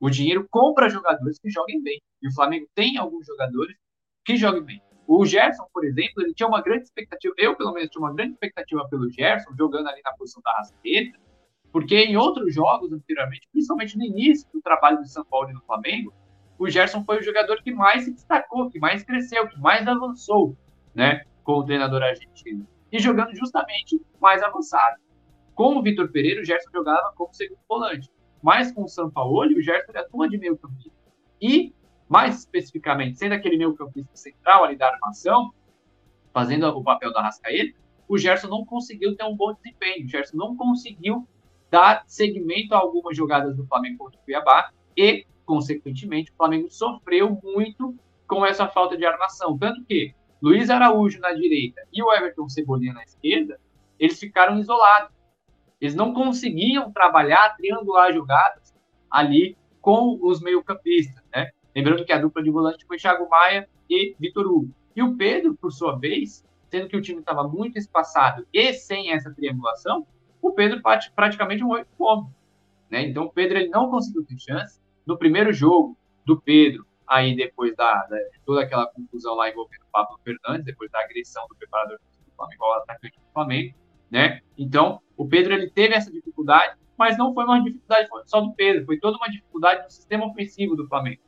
o 0.00 0.10
dinheiro 0.10 0.46
compra 0.50 0.88
jogadores 0.88 1.38
que 1.38 1.50
joguem 1.50 1.82
bem. 1.82 2.00
E 2.22 2.28
o 2.28 2.34
Flamengo 2.34 2.66
tem 2.74 2.96
alguns 2.98 3.26
jogadores 3.26 3.76
que 4.24 4.36
joguem 4.36 4.62
bem. 4.62 4.82
O 5.06 5.24
Gerson, 5.24 5.66
por 5.72 5.84
exemplo, 5.84 6.22
ele 6.22 6.34
tinha 6.34 6.46
uma 6.46 6.60
grande 6.60 6.84
expectativa, 6.84 7.34
eu 7.38 7.56
pelo 7.56 7.72
menos 7.72 7.88
tinha 7.88 8.02
uma 8.02 8.14
grande 8.14 8.32
expectativa 8.32 8.86
pelo 8.88 9.10
Gerson, 9.10 9.54
jogando 9.56 9.88
ali 9.88 10.02
na 10.04 10.12
posição 10.12 10.42
da 10.42 10.52
Rascaeta, 10.52 11.18
porque 11.72 11.96
em 11.96 12.16
outros 12.16 12.54
jogos 12.54 12.92
anteriormente, 12.92 13.48
principalmente 13.50 13.96
no 13.96 14.04
início 14.04 14.46
do 14.52 14.60
trabalho 14.60 14.98
do 14.98 15.08
São 15.08 15.24
Paulo 15.24 15.48
e 15.50 15.54
no 15.54 15.62
Flamengo, 15.62 16.12
o 16.58 16.68
Gerson 16.68 17.04
foi 17.04 17.20
o 17.20 17.22
jogador 17.22 17.62
que 17.62 17.72
mais 17.72 18.04
se 18.04 18.12
destacou, 18.12 18.68
que 18.70 18.78
mais 18.78 19.02
cresceu, 19.02 19.48
que 19.48 19.58
mais 19.58 19.86
avançou, 19.88 20.56
né, 20.94 21.24
com 21.42 21.52
o 21.52 21.64
treinador 21.64 22.02
argentino. 22.02 22.66
E 22.92 22.98
jogando 22.98 23.34
justamente 23.34 24.00
mais 24.20 24.42
avançado. 24.42 24.96
Com 25.54 25.76
o 25.76 25.82
Vitor 25.82 26.10
Pereira, 26.10 26.42
o 26.42 26.44
Gerson 26.44 26.70
jogava 26.70 27.12
como 27.16 27.32
segundo 27.32 27.60
volante. 27.68 28.10
Mas 28.42 28.72
com 28.72 28.84
o 28.84 28.88
São 28.88 29.10
Paulo, 29.10 29.40
o 29.40 29.60
Gerson 29.62 29.92
atua 29.96 30.28
de 30.28 30.38
meio 30.38 30.56
campista. 30.56 30.96
E 31.40 31.72
mais 32.08 32.38
especificamente, 32.38 33.18
sendo 33.18 33.34
aquele 33.34 33.56
meio 33.56 33.74
campista 33.74 34.16
central 34.16 34.64
ali 34.64 34.76
da 34.76 34.88
armação, 34.88 35.52
fazendo 36.32 36.66
o 36.68 36.82
papel 36.82 37.12
da 37.12 37.22
Rascaeta, 37.22 37.78
o 38.08 38.16
Gerson 38.16 38.48
não 38.48 38.64
conseguiu 38.64 39.14
ter 39.14 39.24
um 39.24 39.36
bom 39.36 39.52
desempenho. 39.52 40.06
O 40.06 40.08
Gerson 40.08 40.36
não 40.36 40.56
conseguiu 40.56 41.28
dar 41.70 42.02
seguimento 42.06 42.74
a 42.74 42.78
algumas 42.78 43.16
jogadas 43.16 43.54
do 43.54 43.66
Flamengo 43.66 43.98
contra 43.98 44.18
o 44.18 44.22
Cuiabá 44.24 44.70
e, 44.96 45.26
consequentemente, 45.44 46.30
o 46.30 46.34
Flamengo 46.34 46.70
sofreu 46.70 47.38
muito 47.42 47.94
com 48.26 48.44
essa 48.46 48.66
falta 48.66 48.96
de 48.96 49.04
armação. 49.04 49.58
Tanto 49.58 49.84
que 49.84 50.14
Luiz 50.40 50.70
Araújo 50.70 51.20
na 51.20 51.32
direita 51.32 51.82
e 51.92 52.02
o 52.02 52.12
Everton 52.12 52.48
Cebolinha 52.48 52.94
na 52.94 53.02
esquerda, 53.02 53.60
eles 53.98 54.18
ficaram 54.18 54.58
isolados. 54.58 55.17
Eles 55.80 55.94
não 55.94 56.12
conseguiam 56.12 56.92
trabalhar, 56.92 57.56
triangular 57.56 58.12
jogadas 58.12 58.74
ali 59.10 59.56
com 59.80 60.18
os 60.20 60.40
meio-campistas, 60.40 61.22
né? 61.34 61.50
Lembrando 61.74 62.04
que 62.04 62.12
a 62.12 62.18
dupla 62.18 62.42
de 62.42 62.50
volante 62.50 62.84
foi 62.84 62.96
Thiago 62.96 63.28
Maia 63.28 63.68
e 63.88 64.14
Vitor 64.18 64.46
Hugo. 64.46 64.74
E 64.96 65.02
o 65.02 65.16
Pedro, 65.16 65.54
por 65.54 65.72
sua 65.72 65.96
vez, 65.96 66.44
sendo 66.70 66.88
que 66.88 66.96
o 66.96 67.00
time 67.00 67.20
estava 67.20 67.46
muito 67.46 67.78
espaçado 67.78 68.46
e 68.52 68.72
sem 68.72 69.12
essa 69.12 69.32
triangulação, 69.32 70.06
o 70.42 70.52
Pedro 70.52 70.80
praticamente 71.14 71.64
de 71.64 71.84
fome. 71.96 72.28
Né? 72.90 73.02
Então 73.02 73.24
o 73.24 73.32
Pedro 73.32 73.58
ele 73.58 73.68
não 73.68 73.90
conseguiu 73.90 74.24
ter 74.24 74.38
chance. 74.38 74.80
No 75.06 75.16
primeiro 75.16 75.52
jogo 75.52 75.96
do 76.24 76.40
Pedro, 76.40 76.86
aí 77.06 77.34
depois 77.34 77.74
da, 77.74 78.04
da 78.06 78.16
toda 78.44 78.62
aquela 78.62 78.86
confusão 78.86 79.34
lá 79.34 79.48
envolvendo 79.48 79.82
o 79.82 79.90
Pablo 79.92 80.18
Fernandes, 80.22 80.66
depois 80.66 80.90
da 80.90 81.00
agressão 81.00 81.46
do 81.48 81.56
preparador 81.56 81.98
do 81.98 82.32
Flamengo 82.34 82.64
ao 82.64 82.82
atacante 82.82 83.18
do 83.18 83.32
Flamengo, 83.32 83.74
né? 84.10 84.40
Então 84.56 85.00
o 85.18 85.28
Pedro 85.28 85.52
ele 85.52 85.68
teve 85.68 85.94
essa 85.94 86.10
dificuldade, 86.12 86.76
mas 86.96 87.18
não 87.18 87.34
foi 87.34 87.44
uma 87.44 87.62
dificuldade 87.62 88.08
só 88.24 88.40
do 88.40 88.54
Pedro, 88.54 88.86
foi 88.86 88.98
toda 88.98 89.16
uma 89.16 89.28
dificuldade 89.28 89.82
no 89.82 89.90
sistema 89.90 90.26
ofensivo 90.26 90.76
do 90.76 90.86
Flamengo. 90.86 91.20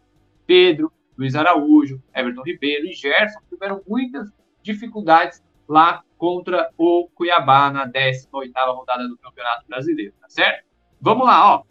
Pedro, 0.46 0.92
Luiz 1.18 1.34
Araújo, 1.34 2.00
Everton 2.14 2.42
Ribeiro 2.42 2.86
e 2.86 2.92
Gerson 2.92 3.40
tiveram 3.48 3.82
muitas 3.86 4.32
dificuldades 4.62 5.42
lá 5.68 6.04
contra 6.16 6.70
o 6.78 7.08
Cuiabá 7.14 7.70
na 7.70 7.86
18ª 7.88 8.52
rodada 8.74 9.08
do 9.08 9.18
Campeonato 9.18 9.66
Brasileiro, 9.66 10.14
tá 10.20 10.28
certo? 10.28 10.64
Vamos 11.00 11.26
lá, 11.26 11.56
ó. 11.56 11.62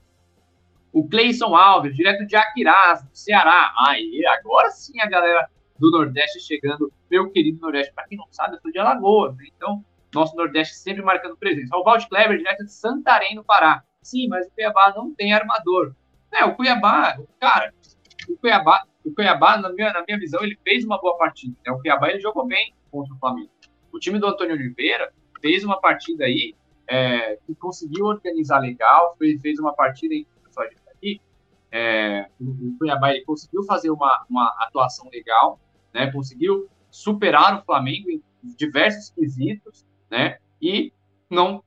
O 0.92 1.08
Cleison 1.08 1.56
Alves, 1.56 1.96
direto 1.96 2.26
de 2.26 2.36
Aquirás, 2.36 3.04
do 3.04 3.16
Ceará. 3.16 3.74
Aí, 3.88 4.26
agora 4.26 4.72
sim 4.72 5.00
a 5.00 5.08
galera 5.08 5.48
do 5.78 5.92
Nordeste 5.92 6.40
chegando. 6.40 6.92
Meu 7.10 7.30
querido 7.32 7.62
Nordeste, 7.62 7.94
para 7.94 8.08
quem 8.08 8.18
não 8.18 8.28
sabe, 8.32 8.56
eu 8.56 8.62
sou 8.62 8.72
de 8.72 8.80
Alagoas, 8.80 9.36
né? 9.38 9.46
Então, 9.56 9.86
nosso 10.14 10.36
Nordeste 10.36 10.76
sempre 10.76 11.02
marcando 11.02 11.38
presença. 11.38 11.76
O 11.76 11.84
Walt 11.84 12.08
Kleber, 12.08 12.38
direto 12.38 12.66
de 12.66 12.72
Santarém, 12.72 13.36
no 13.36 13.44
Pará. 13.44 13.84
Sim, 14.02 14.28
mas 14.28 14.48
o 14.48 14.52
Cuiabá 14.52 14.94
não 14.96 15.14
tem 15.14 15.34
armador. 15.34 15.94
É, 16.32 16.46
o 16.46 16.56
Cuiabá, 16.56 17.18
cara, 17.40 17.74
o 18.28 18.38
Cuiabá, 18.38 18.86
o 19.04 19.14
Cuiabá 19.14 19.58
na, 19.58 19.70
minha, 19.70 19.92
na 19.92 20.04
minha 20.08 20.20
visão, 20.20 20.44
ele 20.44 20.58
fez 20.64 20.86
uma 20.86 21.00
boa 21.00 21.18
partida. 21.18 21.56
Né? 21.66 21.72
O 21.72 21.80
Cuiabá 21.80 22.10
ele 22.10 22.20
jogou 22.20 22.46
bem 22.46 22.74
contra 22.92 23.14
o 23.14 23.18
Flamengo. 23.18 23.52
O 23.92 24.00
time 24.00 24.20
do 24.20 24.28
Antônio 24.28 24.56
Oliveira 24.56 25.12
fez 25.42 25.64
uma 25.64 25.80
partida 25.80 26.26
aí 26.26 26.56
é, 26.88 27.38
que 27.46 27.56
conseguiu 27.56 28.06
organizar 28.06 28.60
legal, 28.60 29.16
fez, 29.18 29.42
fez 29.42 29.60
uma 29.60 29.74
partida 29.74 30.14
em 30.14 30.26
aqui. 31.00 31.22
É, 31.72 32.28
o 32.40 32.76
Cuiabá 32.78 33.12
ele 33.12 33.24
conseguiu 33.24 33.64
fazer 33.64 33.90
uma, 33.90 34.26
uma 34.30 34.56
atuação 34.60 35.10
legal, 35.12 35.60
né? 35.94 36.12
Conseguiu 36.12 36.68
superar 36.90 37.60
o 37.60 37.64
Flamengo 37.64 38.10
em 38.10 38.22
diversos 38.58 39.12
quesitos, 39.12 39.86
né? 40.10 40.38
E 40.62 40.92
não 41.30 41.64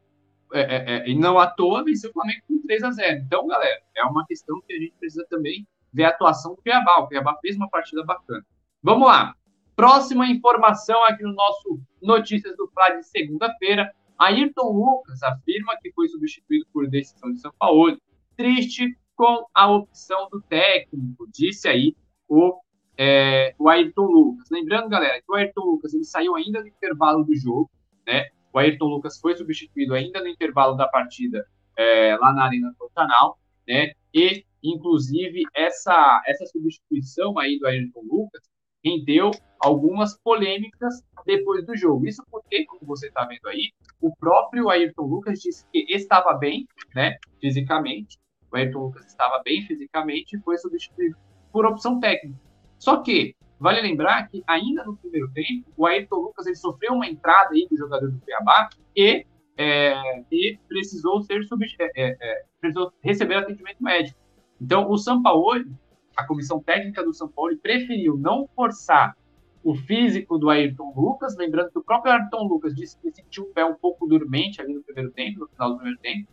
é, 0.53 0.61
é, 0.61 0.97
é, 0.97 1.09
e 1.09 1.15
não 1.15 1.39
à 1.39 1.47
toa 1.47 1.83
venceu 1.83 2.11
o 2.11 2.13
Flamengo 2.13 2.43
com 2.47 2.61
3 2.63 2.83
a 2.83 2.91
0. 2.91 3.23
Então, 3.25 3.47
galera, 3.47 3.81
é 3.97 4.05
uma 4.05 4.27
questão 4.27 4.61
que 4.67 4.75
a 4.75 4.79
gente 4.79 4.93
precisa 4.99 5.27
também 5.31 5.67
ver 5.93 6.05
a 6.05 6.09
atuação 6.09 6.55
do 6.55 6.63
Cuiabá. 6.63 7.01
O 7.01 7.09
Cuiabá 7.09 7.39
fez 7.41 7.57
uma 7.57 7.69
partida 7.69 8.05
bacana. 8.05 8.45
Vamos 8.83 9.09
lá. 9.09 9.35
Próxima 9.75 10.27
informação 10.27 11.03
aqui 11.05 11.23
no 11.23 11.33
nosso 11.33 11.81
Notícias 12.03 12.57
do 12.57 12.69
Fla 12.69 12.91
de 12.91 13.07
segunda-feira. 13.07 13.91
Ayrton 14.19 14.71
Lucas 14.73 15.23
afirma 15.23 15.77
que 15.81 15.91
foi 15.93 16.09
substituído 16.09 16.67
por 16.73 16.89
decisão 16.89 17.33
de 17.33 17.41
São 17.41 17.53
Paulo. 17.59 17.97
Triste 18.37 18.97
com 19.17 19.47
a 19.55 19.71
opção 19.71 20.29
do 20.31 20.41
técnico, 20.43 21.29
disse 21.33 21.69
aí 21.69 21.97
o, 22.29 22.59
é, 22.97 23.55
o 23.59 23.69
Ayrton 23.69 24.05
Lucas. 24.05 24.49
Lembrando, 24.51 24.89
galera, 24.89 25.21
que 25.21 25.31
o 25.31 25.35
Ayrton 25.35 25.61
Lucas 25.63 25.95
ele 25.95 26.05
saiu 26.05 26.35
ainda 26.35 26.61
no 26.61 26.67
intervalo 26.67 27.25
do 27.25 27.35
jogo, 27.35 27.71
né? 28.07 28.27
O 28.53 28.59
Ayrton 28.59 28.87
Lucas 28.87 29.19
foi 29.19 29.37
substituído 29.37 29.95
ainda 29.95 30.21
no 30.21 30.29
intervalo 30.29 30.77
da 30.77 30.87
partida 30.87 31.47
é, 31.77 32.17
lá 32.17 32.33
na 32.33 32.45
Arena 32.45 32.75
Pantanal, 32.79 33.39
né? 33.67 33.93
E, 34.15 34.45
inclusive, 34.63 35.43
essa, 35.55 36.23
essa 36.27 36.47
substituição 36.47 37.39
aí 37.39 37.59
do 37.59 37.67
Ayrton 37.67 38.03
Lucas 38.03 38.43
rendeu 38.85 39.31
algumas 39.61 40.19
polêmicas 40.19 41.03
depois 41.25 41.65
do 41.65 41.77
jogo. 41.77 42.07
Isso 42.07 42.23
porque, 42.31 42.65
como 42.67 42.85
você 42.85 43.07
está 43.07 43.25
vendo 43.25 43.47
aí, 43.47 43.71
o 44.01 44.15
próprio 44.17 44.69
Ayrton 44.69 45.07
Lucas 45.07 45.39
disse 45.41 45.65
que 45.73 45.87
estava 45.89 46.35
bem, 46.35 46.67
né, 46.95 47.17
fisicamente. 47.41 48.19
O 48.51 48.57
Ayrton 48.57 48.87
Lucas 48.87 49.07
estava 49.07 49.41
bem 49.43 49.63
fisicamente 49.67 50.37
e 50.37 50.41
foi 50.41 50.59
substituído 50.59 51.17
por 51.53 51.65
opção 51.65 52.01
técnica. 52.01 52.39
Só 52.79 53.03
que 53.03 53.35
vale 53.63 53.81
lembrar 53.81 54.29
que 54.29 54.43
ainda 54.47 54.85
no 54.85 54.97
primeiro 54.97 55.31
tempo, 55.33 55.71
o 55.77 55.87
Ayrton 55.87 56.17
Lucas 56.17 56.47
ele 56.47 56.57
sofreu 56.57 56.93
uma 56.93 57.07
entrada 57.07 57.51
aí 57.55 57.67
do 57.71 57.77
jogador 57.77 58.11
do 58.11 58.21
Cuiabá 58.21 58.69
e, 58.97 59.25
é, 59.57 60.25
e 60.31 60.59
precisou 60.69 61.23
ser 61.23 61.41
é, 61.79 61.85
é, 61.97 62.17
é, 62.21 62.45
precisou 62.61 62.93
receber 63.01 63.37
atendimento 63.37 63.83
médico. 63.83 64.19
Então, 64.61 64.91
o 64.91 64.99
Sampaoli 64.99 65.71
a 66.17 66.27
comissão 66.27 66.61
técnica 66.61 67.03
do 67.03 67.13
São 67.13 67.29
Paulo 67.29 67.57
preferiu 67.59 68.17
não 68.17 68.49
forçar 68.55 69.17
o 69.65 69.75
físico 69.75 70.39
do 70.39 70.51
Ayrton 70.51 70.93
Lucas, 70.97 71.37
lembrando 71.37 71.71
que 71.71 71.79
o 71.79 71.85
próprio 71.85 72.13
Ayrton 72.13 72.45
Lucas 72.45 72.75
disse 72.75 72.99
que 72.99 73.13
sentiu 73.13 73.45
o 73.45 73.53
pé 73.53 73.65
um 73.65 73.75
pouco 73.75 74.07
dormente 74.07 74.61
ali 74.61 74.75
no 74.75 74.83
primeiro 74.83 75.11
tempo, 75.13 75.41
no 75.41 75.49
final 75.49 75.71
do 75.71 75.77
primeiro 75.77 76.01
tempo, 76.01 76.29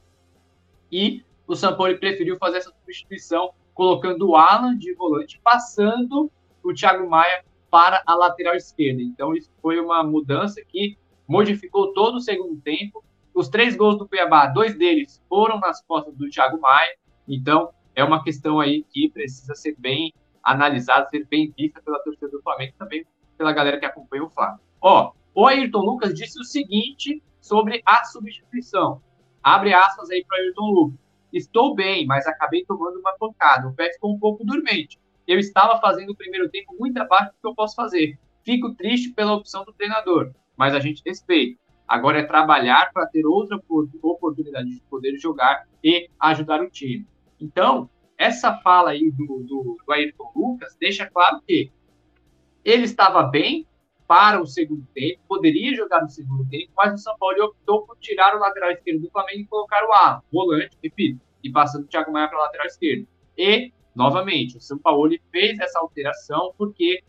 e 0.92 1.24
o 1.48 1.56
São 1.56 1.76
Paulo 1.76 1.98
preferiu 2.00 2.38
fazer 2.38 2.58
essa 2.58 2.72
substituição, 2.72 3.52
colocando 3.74 4.30
o 4.30 4.36
Alan 4.36 4.78
de 4.78 4.94
volante, 4.94 5.39
passando 5.44 6.32
o 6.63 6.74
Thiago 6.74 7.10
Maia 7.10 7.43
para 7.69 8.02
a 8.06 8.15
lateral 8.15 8.56
esquerda. 8.56 9.02
Então, 9.02 9.34
isso 9.34 9.50
foi 9.62 9.80
uma 9.80 10.04
mudança 10.04 10.62
que 10.67 10.98
modificou 11.28 11.93
todo 11.93 12.15
o 12.15 12.22
segundo 12.22 12.60
tempo. 12.62 13.04
Os 13.34 13.48
três 13.48 13.76
gols 13.76 13.98
do 13.98 14.08
Cuiabá, 14.08 14.48
dois 14.48 14.78
deles 14.78 15.24
foram 15.30 15.60
nas 15.60 15.82
costas 15.84 16.15
do 16.15 16.30
Thiago 16.30 16.60
Maia. 16.60 16.95
Então, 17.28 17.69
é 17.95 18.04
uma 18.04 18.24
questão 18.24 18.60
aí 18.60 18.84
que 18.91 19.10
precisa 19.10 19.54
ser 19.56 19.76
bem 19.78 20.13
analisada, 20.43 21.08
ser 21.10 21.26
bem 21.28 21.54
vista 21.56 21.82
pela 21.82 22.00
torcida 22.00 22.30
do 22.30 22.41
Flamengo 22.41 22.74
também 22.78 23.06
pela 23.39 23.54
galera 23.54 23.80
que 23.80 23.86
acompanha 23.86 24.26
o 24.26 24.30
Flamengo. 24.30 24.60
Ó, 24.82 25.13
o 25.34 25.48
Ayrton 25.48 25.80
Lucas 25.80 26.13
disse 26.13 26.39
o 26.39 26.43
seguinte 26.43 27.24
sobre 27.39 27.82
a 27.86 28.04
substituição. 28.04 29.02
Abre 29.41 29.74
aspas 29.74 30.10
aí 30.10 30.26
para 30.26 30.38
o 30.38 30.41
Ayrton 30.41 30.72
Lucas. 30.72 31.00
Estou 31.32 31.74
bem, 31.74 32.06
mas 32.06 32.28
acabei 32.28 32.65
tomando 32.65 33.00
uma 33.00 33.15
pancada. 33.17 33.67
O 33.67 33.74
pé 33.74 33.93
ficou 33.93 34.13
um 34.13 34.19
pouco 34.19 34.43
dormente. 34.43 35.00
Eu 35.30 35.38
estava 35.38 35.80
fazendo 35.80 36.10
o 36.10 36.15
primeiro 36.15 36.50
tempo 36.50 36.76
muito 36.80 36.98
abaixo 36.98 37.32
do 37.32 37.39
que 37.39 37.48
eu 37.48 37.54
posso 37.54 37.76
fazer. 37.76 38.18
Fico 38.44 38.74
triste 38.74 39.13
pela 39.13 39.36
opção 39.36 39.63
do 39.63 39.72
treinador, 39.72 40.34
mas 40.58 40.74
a 40.74 40.80
gente 40.80 41.04
respeita. 41.06 41.62
Agora 41.88 42.18
é 42.18 42.24
trabalhar 42.24 42.92
para 42.92 43.06
ter 43.06 43.24
outra 43.28 43.62
oportunidade 44.02 44.72
de 44.72 44.82
poder 44.89 45.20
jogar 45.20 45.68
e 45.84 46.10
ajudar 46.20 46.60
o 46.62 46.70
time. 46.72 47.06
Então, 47.39 47.88
essa 48.18 48.58
fala 48.58 48.89
aí 48.89 49.12
do, 49.12 49.44
do, 49.44 49.78
do 49.86 49.94
Ayrton 49.94 50.32
Lucas 50.36 50.76
deixa 50.80 51.06
claro 51.06 51.39
que 51.46 51.72
ele 52.65 52.86
estava 52.86 53.22
bem 53.22 53.68
para 54.08 54.42
o 54.42 54.48
segundo 54.48 54.84
tempo, 54.96 55.22
poderia 55.28 55.76
jogar 55.76 56.02
no 56.02 56.10
segundo 56.10 56.44
tempo, 56.50 56.72
mas 56.76 56.96
o 56.96 56.98
São 56.98 57.15
Paulo 57.20 57.44
optou 57.44 57.86
por 57.86 57.96
tirar 58.00 58.36
o 58.36 58.39
lateral 58.39 58.72
esquerdo 58.72 59.02
do 59.02 59.12
Flamengo 59.12 59.42
e 59.42 59.46
colocar 59.46 59.86
o 59.86 59.94
A, 59.94 60.24
volante, 60.34 60.76
repito, 60.84 61.22
e 61.44 61.52
passando 61.52 61.84
o 61.84 61.88
Thiago 61.88 62.12
Maia 62.12 62.28
para 62.28 62.39
a 62.39 62.42
lateral 62.42 62.65
esquerda. 62.65 63.08
E, 63.38 63.72
novamente, 63.95 64.58
o 64.58 64.62
São 64.62 64.78
Paulo 64.78 65.10
fez 65.32 65.60
essa 65.60 65.80
alteração 65.80 66.54
porque 66.58 67.04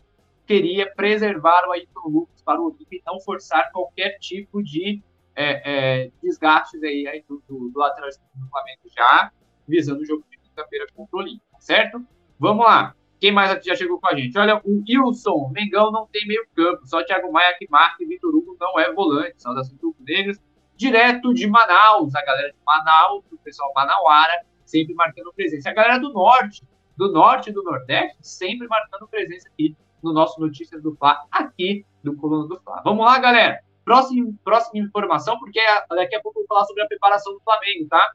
queria 0.45 0.91
preservar 0.93 1.67
o 1.67 1.71
Ayrton 1.71 2.09
Lucas 2.09 2.41
para 2.41 2.59
o 2.59 2.65
Olímpio 2.65 2.87
e 2.91 3.01
não 3.05 3.19
forçar 3.21 3.71
qualquer 3.71 4.17
tipo 4.19 4.61
de 4.61 5.01
é, 5.35 6.03
é, 6.03 6.11
desgastes 6.21 6.83
aí, 6.83 7.07
aí 7.07 7.23
do, 7.27 7.41
do, 7.47 7.69
do, 7.69 7.79
lateral 7.79 8.09
do 8.09 8.49
Flamengo 8.49 8.81
já 8.95 9.31
visando 9.67 10.01
o 10.01 10.05
jogo 10.05 10.25
de 10.29 10.37
quinta-feira 10.37 10.87
contra 10.93 11.15
o 11.15 11.19
Olímpico, 11.19 11.45
certo? 11.59 12.05
Vamos 12.37 12.65
lá. 12.65 12.95
Quem 13.19 13.31
mais 13.31 13.63
já 13.63 13.75
chegou 13.75 13.99
com 13.99 14.07
a 14.07 14.15
gente? 14.15 14.37
Olha, 14.37 14.59
o 14.65 14.83
Wilson, 14.87 15.51
Mengão 15.53 15.91
não 15.91 16.07
tem 16.07 16.27
meio 16.27 16.45
campo, 16.55 16.85
só 16.87 17.03
Thiago 17.03 17.31
Maia 17.31 17.55
que 17.57 17.67
marca 17.69 18.03
e 18.03 18.07
Vitor 18.07 18.35
Hugo 18.35 18.57
não 18.59 18.79
é 18.79 18.91
volante. 18.91 19.35
Saudações 19.37 19.79
Negras, 19.99 20.41
direto 20.75 21.31
de 21.33 21.47
Manaus, 21.47 22.15
a 22.15 22.25
galera 22.25 22.49
de 22.49 22.57
Manaus, 22.65 23.23
o 23.31 23.37
pessoal 23.37 23.71
manauara, 23.75 24.43
sempre 24.65 24.95
marcando 24.95 25.31
presença. 25.33 25.69
A 25.69 25.73
galera 25.73 25.99
do 25.99 26.11
norte, 26.11 26.63
do 27.01 27.11
norte 27.11 27.49
e 27.49 27.53
do 27.53 27.63
nordeste, 27.63 28.15
sempre 28.21 28.67
marcando 28.67 29.07
presença 29.07 29.49
aqui 29.49 29.75
no 30.03 30.13
nosso 30.13 30.39
Notícias 30.39 30.83
do 30.83 30.95
Fla, 30.95 31.25
aqui 31.31 31.83
do 32.03 32.15
Coluna 32.15 32.47
do 32.47 32.61
Fla. 32.61 32.79
Vamos 32.83 33.03
lá, 33.03 33.17
galera. 33.17 33.59
Próxima, 33.83 34.31
próxima 34.43 34.85
informação, 34.85 35.39
porque 35.39 35.59
daqui 35.89 36.15
a 36.15 36.21
pouco 36.21 36.37
eu 36.37 36.43
vou 36.43 36.47
falar 36.47 36.65
sobre 36.65 36.83
a 36.83 36.87
preparação 36.87 37.33
do 37.33 37.39
Flamengo, 37.39 37.89
tá? 37.89 38.11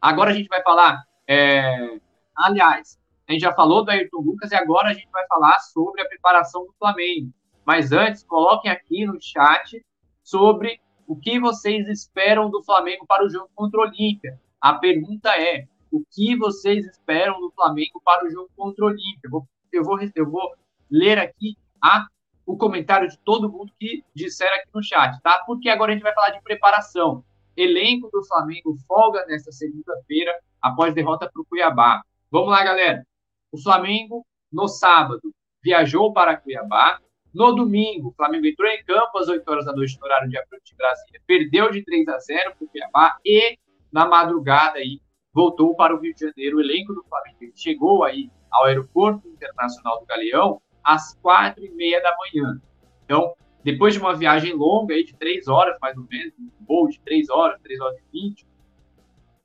Agora 0.00 0.30
a 0.30 0.32
gente 0.32 0.48
vai 0.48 0.62
falar. 0.62 1.02
É... 1.26 1.98
Aliás, 2.36 3.00
a 3.28 3.32
gente 3.32 3.42
já 3.42 3.52
falou 3.52 3.84
do 3.84 3.90
Ayrton 3.90 4.20
Lucas 4.20 4.52
e 4.52 4.54
agora 4.54 4.90
a 4.90 4.94
gente 4.94 5.10
vai 5.10 5.26
falar 5.26 5.58
sobre 5.58 6.02
a 6.02 6.08
preparação 6.08 6.64
do 6.64 6.72
Flamengo. 6.78 7.32
Mas 7.66 7.90
antes, 7.90 8.22
coloquem 8.22 8.70
aqui 8.70 9.04
no 9.04 9.20
chat 9.20 9.84
sobre 10.22 10.80
o 11.04 11.16
que 11.16 11.40
vocês 11.40 11.88
esperam 11.88 12.48
do 12.48 12.62
Flamengo 12.62 13.04
para 13.08 13.24
o 13.24 13.28
jogo 13.28 13.50
contra 13.56 13.80
o 13.80 13.82
Olímpia. 13.82 14.40
A 14.60 14.74
pergunta 14.74 15.30
é: 15.36 15.66
o 15.92 16.02
que 16.10 16.34
vocês 16.36 16.86
esperam 16.86 17.38
do 17.38 17.52
Flamengo 17.52 18.00
para 18.02 18.26
o 18.26 18.30
jogo 18.30 18.50
contra 18.56 18.84
o 18.84 18.88
Olímpia? 18.88 19.20
Eu 19.24 19.30
vou, 19.30 19.48
eu 19.70 19.84
vou, 19.84 19.98
eu 20.14 20.30
vou 20.30 20.54
ler 20.90 21.18
aqui 21.18 21.56
a, 21.80 22.06
o 22.46 22.56
comentário 22.56 23.08
de 23.08 23.18
todo 23.18 23.50
mundo 23.50 23.70
que 23.78 24.02
disser 24.14 24.50
aqui 24.54 24.68
no 24.74 24.82
chat, 24.82 25.20
tá? 25.22 25.42
Porque 25.46 25.68
agora 25.68 25.92
a 25.92 25.94
gente 25.94 26.02
vai 26.02 26.14
falar 26.14 26.30
de 26.30 26.42
preparação. 26.42 27.22
Elenco 27.54 28.10
do 28.10 28.24
Flamengo 28.24 28.74
folga 28.88 29.24
nesta 29.26 29.52
segunda-feira 29.52 30.34
após 30.60 30.94
derrota 30.94 31.30
para 31.30 31.42
o 31.42 31.44
Cuiabá. 31.44 32.02
Vamos 32.30 32.48
lá, 32.48 32.64
galera. 32.64 33.06
O 33.52 33.62
Flamengo, 33.62 34.26
no 34.50 34.66
sábado, 34.68 35.32
viajou 35.62 36.12
para 36.12 36.36
Cuiabá. 36.36 36.98
No 37.34 37.54
domingo, 37.54 38.08
o 38.08 38.12
Flamengo 38.12 38.46
entrou 38.46 38.70
em 38.70 38.82
campo 38.84 39.18
às 39.18 39.28
8 39.28 39.46
horas 39.50 39.66
da 39.66 39.72
noite, 39.72 39.98
no 39.98 40.06
horário 40.06 40.28
de 40.28 40.38
de 40.38 40.74
Brasília. 40.74 41.20
Perdeu 41.26 41.70
de 41.70 41.84
3 41.84 42.08
a 42.08 42.18
0 42.18 42.54
para 42.56 42.64
o 42.64 42.68
Cuiabá 42.68 43.18
e, 43.24 43.58
na 43.92 44.06
madrugada, 44.06 44.78
aí, 44.78 45.00
voltou 45.32 45.74
para 45.74 45.94
o 45.94 46.00
Rio 46.00 46.14
de 46.14 46.20
Janeiro. 46.20 46.58
O 46.58 46.60
elenco 46.60 46.92
do 46.92 47.02
Flamengo 47.04 47.52
chegou 47.54 48.04
aí 48.04 48.30
ao 48.50 48.64
Aeroporto 48.64 49.26
Internacional 49.28 50.00
do 50.00 50.06
Galeão 50.06 50.60
às 50.84 51.14
quatro 51.14 51.64
e 51.64 51.70
meia 51.70 52.02
da 52.02 52.14
manhã. 52.16 52.60
Então, 53.04 53.34
depois 53.64 53.94
de 53.94 54.00
uma 54.00 54.14
viagem 54.14 54.52
longa 54.52 54.94
aí 54.94 55.04
de 55.04 55.14
três 55.14 55.48
horas, 55.48 55.76
mais 55.80 55.96
ou 55.96 56.04
menos, 56.10 56.32
um 56.38 56.64
voo 56.66 56.88
de 56.88 57.00
três 57.00 57.30
horas, 57.30 57.60
três 57.62 57.80
horas 57.80 57.96
e 57.98 58.04
vinte, 58.12 58.46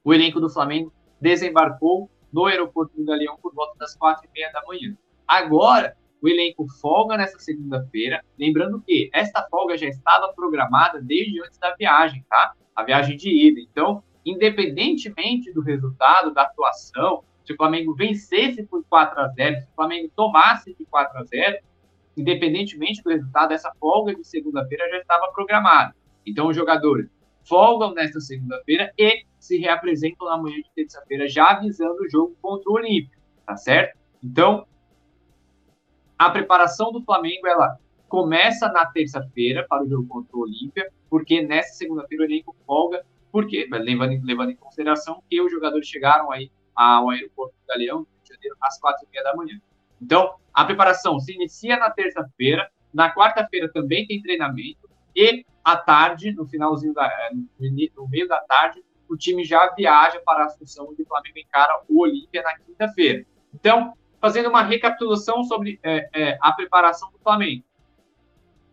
o 0.04 0.13
elenco 0.13 0.39
do 0.39 0.50
Flamengo 0.50 0.91
desembarcou 1.21 2.10
no 2.32 2.45
aeroporto 2.45 2.95
do 2.95 3.06
Galeão 3.06 3.38
por 3.41 3.54
volta 3.54 3.78
das 3.78 3.95
quatro 3.95 4.28
e 4.28 4.32
meia 4.34 4.52
da 4.52 4.63
manhã. 4.65 4.95
Agora, 5.28 5.95
o 6.21 6.28
elenco 6.28 6.67
folga 6.82 7.17
nessa 7.17 7.38
segunda-feira. 7.39 8.23
Lembrando 8.38 8.82
que 8.82 9.10
esta 9.13 9.45
folga 9.50 9.78
já 9.78 9.88
estava 9.88 10.34
programada 10.34 11.02
desde 11.02 11.41
antes 11.43 11.60
da 11.60 11.76
viagem, 11.76 12.26
tá? 12.30 12.54
A 12.76 12.84
viagem 12.84 13.15
de 13.15 13.30
ida. 13.30 13.60
Então, 13.60 14.04
independentemente 14.30 15.54
do 15.54 15.62
resultado, 15.62 16.34
da 16.34 16.44
atuação, 16.44 17.24
se 17.46 17.54
o 17.54 17.56
Flamengo 17.56 17.96
vencesse 17.96 18.63
por 18.63 18.84
4 18.90 19.22
a 19.22 19.28
0 19.30 19.62
se 19.62 19.68
o 19.68 19.76
Flamengo 19.76 20.12
tomasse 20.16 20.76
de 20.78 20.86
4 20.86 21.18
a 21.18 21.24
0 21.24 21.58
independentemente 22.18 23.02
do 23.04 23.10
resultado, 23.10 23.54
essa 23.54 23.72
folga 23.80 24.13
de 24.13 24.28
segunda-feira 24.28 24.90
já 24.90 24.98
estava 24.98 25.32
programada. 25.32 25.96
Então, 26.26 26.48
os 26.48 26.56
jogadores 26.56 27.08
folgam 27.48 27.94
nesta 27.94 28.20
segunda-feira 28.20 28.92
e 28.98 29.24
se 29.40 29.58
reapresentam 29.58 30.28
na 30.28 30.38
manhã 30.38 30.58
de 30.58 30.70
terça-feira, 30.76 31.30
já 31.30 31.52
avisando 31.52 32.02
o 32.02 32.10
jogo 32.10 32.36
contra 32.42 32.70
o 32.70 32.74
Olímpico, 32.74 33.22
tá 33.46 33.56
certo? 33.56 33.98
Então, 34.22 34.66
a 36.18 36.30
preparação 36.32 36.92
do 36.92 37.04
Flamengo, 37.04 37.48
ela 37.48 37.78
começa 38.10 38.68
na 38.70 38.86
terça-feira 38.88 39.66
para 39.70 39.84
o 39.84 39.88
jogo 39.88 40.08
contra 40.08 40.36
o 40.36 40.42
Olímpia, 40.42 40.92
porque 41.10 41.42
nessa 41.44 41.76
segunda-feira 41.76 42.24
o 42.24 42.26
elenco 42.26 42.56
folga, 42.66 43.06
porque, 43.38 43.67
levando, 43.69 44.19
levando 44.26 44.50
em 44.50 44.56
consideração 44.56 45.21
que 45.30 45.39
os 45.39 45.52
jogadores 45.52 45.88
chegaram 45.88 46.32
aí 46.32 46.52
ao 46.76 47.12
aeroporto 47.12 47.54
do 47.54 47.67
Galeão, 47.67 47.97
Rio 48.00 48.08
de 48.23 48.34
Janeiro, 48.34 48.58
às 48.60 48.80
quatro 48.80 49.06
e 49.06 49.12
meia 49.12 49.23
da 49.23 49.36
manhã. 49.36 49.62
Então, 50.02 50.34
a 50.52 50.65
preparação 50.65 51.19
se 51.19 51.36
inicia 51.36 51.78
na 51.78 51.91
terça-feira, 51.91 52.67
na 52.91 53.13
quarta-feira 53.13 53.71
também 53.71 54.08
tem 54.08 54.23
treinamento, 54.23 54.89
e 55.15 55.45
à 55.63 55.78
tarde, 55.78 56.32
no 56.32 56.47
finalzinho 56.47 56.95
da, 56.95 57.06
é, 57.06 57.30
no 57.95 58.08
meio 58.08 58.28
da 58.28 58.39
tarde, 58.39 58.84
o 59.08 59.15
time 59.15 59.45
já 59.45 59.71
viaja 59.76 60.19
para 60.26 60.41
a 60.41 60.45
Assunção, 60.47 60.88
onde 60.89 61.04
o 61.04 61.06
Flamengo 61.06 61.38
encara 61.38 61.84
o 61.88 62.02
Olímpia 62.02 62.41
na 62.41 62.58
quinta-feira. 62.58 63.23
Então, 63.54 63.93
fazendo 64.19 64.50
uma 64.50 64.63
recapitulação 64.63 65.43
sobre 65.43 65.80
é, 65.84 66.10
é, 66.12 66.38
a 66.41 66.54
preparação 66.54 67.12
do 67.12 67.19
Flamengo. 67.19 67.63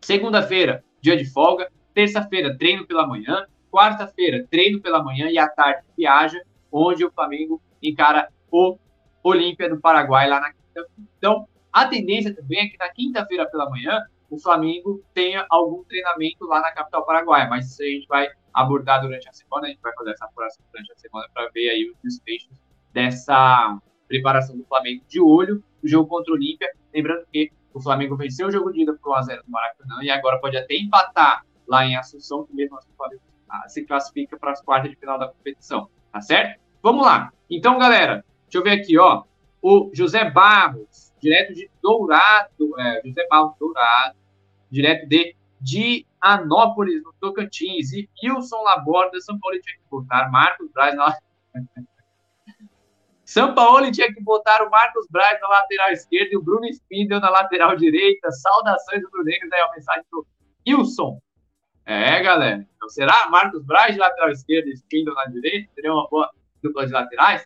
Segunda-feira, 0.00 0.82
dia 1.02 1.18
de 1.18 1.30
folga. 1.30 1.70
Terça-feira, 1.92 2.56
treino 2.56 2.86
pela 2.86 3.06
manhã. 3.06 3.46
Quarta-feira, 3.74 4.46
treino 4.48 4.80
pela 4.80 5.02
manhã 5.02 5.28
e 5.28 5.36
à 5.36 5.48
tarde 5.48 5.82
viaja, 5.98 6.40
onde 6.70 7.04
o 7.04 7.10
Flamengo 7.10 7.60
encara 7.82 8.28
o 8.48 8.78
Olímpia 9.20 9.68
do 9.68 9.80
Paraguai 9.80 10.28
lá 10.28 10.38
na 10.38 10.52
quinta-feira. 10.52 10.88
Então, 11.18 11.48
a 11.72 11.84
tendência 11.84 12.32
também 12.32 12.60
é 12.60 12.68
que 12.68 12.78
na 12.78 12.88
quinta-feira 12.90 13.50
pela 13.50 13.68
manhã 13.68 14.00
o 14.30 14.38
Flamengo 14.38 15.02
tenha 15.12 15.44
algum 15.50 15.82
treinamento 15.82 16.46
lá 16.46 16.60
na 16.60 16.70
capital 16.70 17.04
paraguaia, 17.04 17.48
mas 17.48 17.72
isso 17.72 17.82
a 17.82 17.86
gente 17.86 18.06
vai 18.06 18.28
abordar 18.52 19.00
durante 19.00 19.28
a 19.28 19.32
semana, 19.32 19.66
a 19.66 19.70
gente 19.70 19.80
vai 19.82 19.92
fazer 19.92 20.12
essa 20.12 20.24
apuração 20.24 20.64
durante 20.70 20.92
a 20.92 20.96
semana 20.96 21.28
para 21.34 21.50
ver 21.50 21.70
aí 21.70 21.90
os 21.90 21.96
desfechos 22.00 22.56
dessa 22.92 23.76
preparação 24.06 24.56
do 24.56 24.64
Flamengo 24.66 25.02
de 25.08 25.20
olho 25.20 25.64
no 25.82 25.88
jogo 25.88 26.08
contra 26.08 26.32
o 26.32 26.36
Olímpia. 26.36 26.70
Lembrando 26.94 27.26
que 27.32 27.50
o 27.72 27.80
Flamengo 27.80 28.16
venceu 28.16 28.46
o 28.46 28.52
jogo 28.52 28.72
de 28.72 28.82
ida 28.82 28.96
por 29.02 29.18
1x0 29.18 29.40
no 29.44 29.50
Maracanã 29.50 29.96
e 30.00 30.10
agora 30.10 30.38
pode 30.38 30.56
até 30.56 30.76
empatar 30.76 31.44
lá 31.66 31.84
em 31.84 31.96
Assunção, 31.96 32.46
que 32.46 32.54
mesmo 32.54 32.78
assim 32.78 32.92
o 32.92 32.96
Flamengo 32.96 33.33
se 33.66 33.84
classifica 33.84 34.38
para 34.38 34.52
as 34.52 34.62
quartas 34.62 34.90
de 34.90 34.96
final 34.96 35.18
da 35.18 35.28
competição, 35.28 35.88
tá 36.12 36.20
certo? 36.20 36.60
Vamos 36.82 37.04
lá. 37.04 37.32
Então, 37.50 37.78
galera, 37.78 38.24
deixa 38.44 38.58
eu 38.58 38.62
ver 38.62 38.80
aqui, 38.80 38.98
ó. 38.98 39.24
O 39.62 39.90
José 39.94 40.30
Barros, 40.30 41.12
direto 41.20 41.54
de 41.54 41.70
Dourado, 41.82 42.78
é, 42.78 43.02
José 43.04 43.26
Barros 43.28 43.54
Dourado, 43.58 44.16
direto 44.70 45.08
de 45.08 45.34
de 45.64 46.06
Anópolis, 46.20 47.02
no 47.02 47.14
Tocantins, 47.14 47.90
e 47.94 48.06
Wilson 48.22 48.62
Laborda, 48.62 49.18
São 49.22 49.38
Paulo 49.38 49.58
tinha 49.60 49.76
que 49.76 49.82
botar 49.90 50.30
Marcos 50.30 50.70
Braz 50.72 50.94
na 50.94 51.16
São 53.24 53.54
Paulo 53.54 53.90
tinha 53.90 54.12
que 54.12 54.22
botar 54.22 54.62
o 54.62 54.68
Marcos 54.70 55.06
Braz 55.08 55.40
na 55.40 55.48
lateral 55.48 55.90
esquerda 55.90 56.28
e 56.32 56.36
o 56.36 56.42
Bruno 56.42 56.66
Spindel 56.66 57.20
na 57.20 57.30
lateral 57.30 57.74
direita. 57.74 58.30
Saudações 58.30 59.00
do 59.00 59.24
Negros 59.24 59.50
aí, 59.50 59.60
a 59.62 59.70
mensagem 59.72 60.04
do 60.12 60.26
Wilson. 60.68 61.18
É, 61.86 62.22
galera. 62.22 62.66
Então, 62.76 62.88
será 62.88 63.28
Marcos 63.30 63.62
Braz 63.64 63.94
de 63.94 64.00
lateral 64.00 64.30
esquerda 64.30 64.68
e 64.68 64.74
Spindel 64.74 65.14
na 65.14 65.26
direita? 65.26 65.70
Seria 65.74 65.92
uma 65.92 66.08
boa 66.08 66.30
dupla 66.62 66.86
de 66.86 66.92
laterais? 66.92 67.42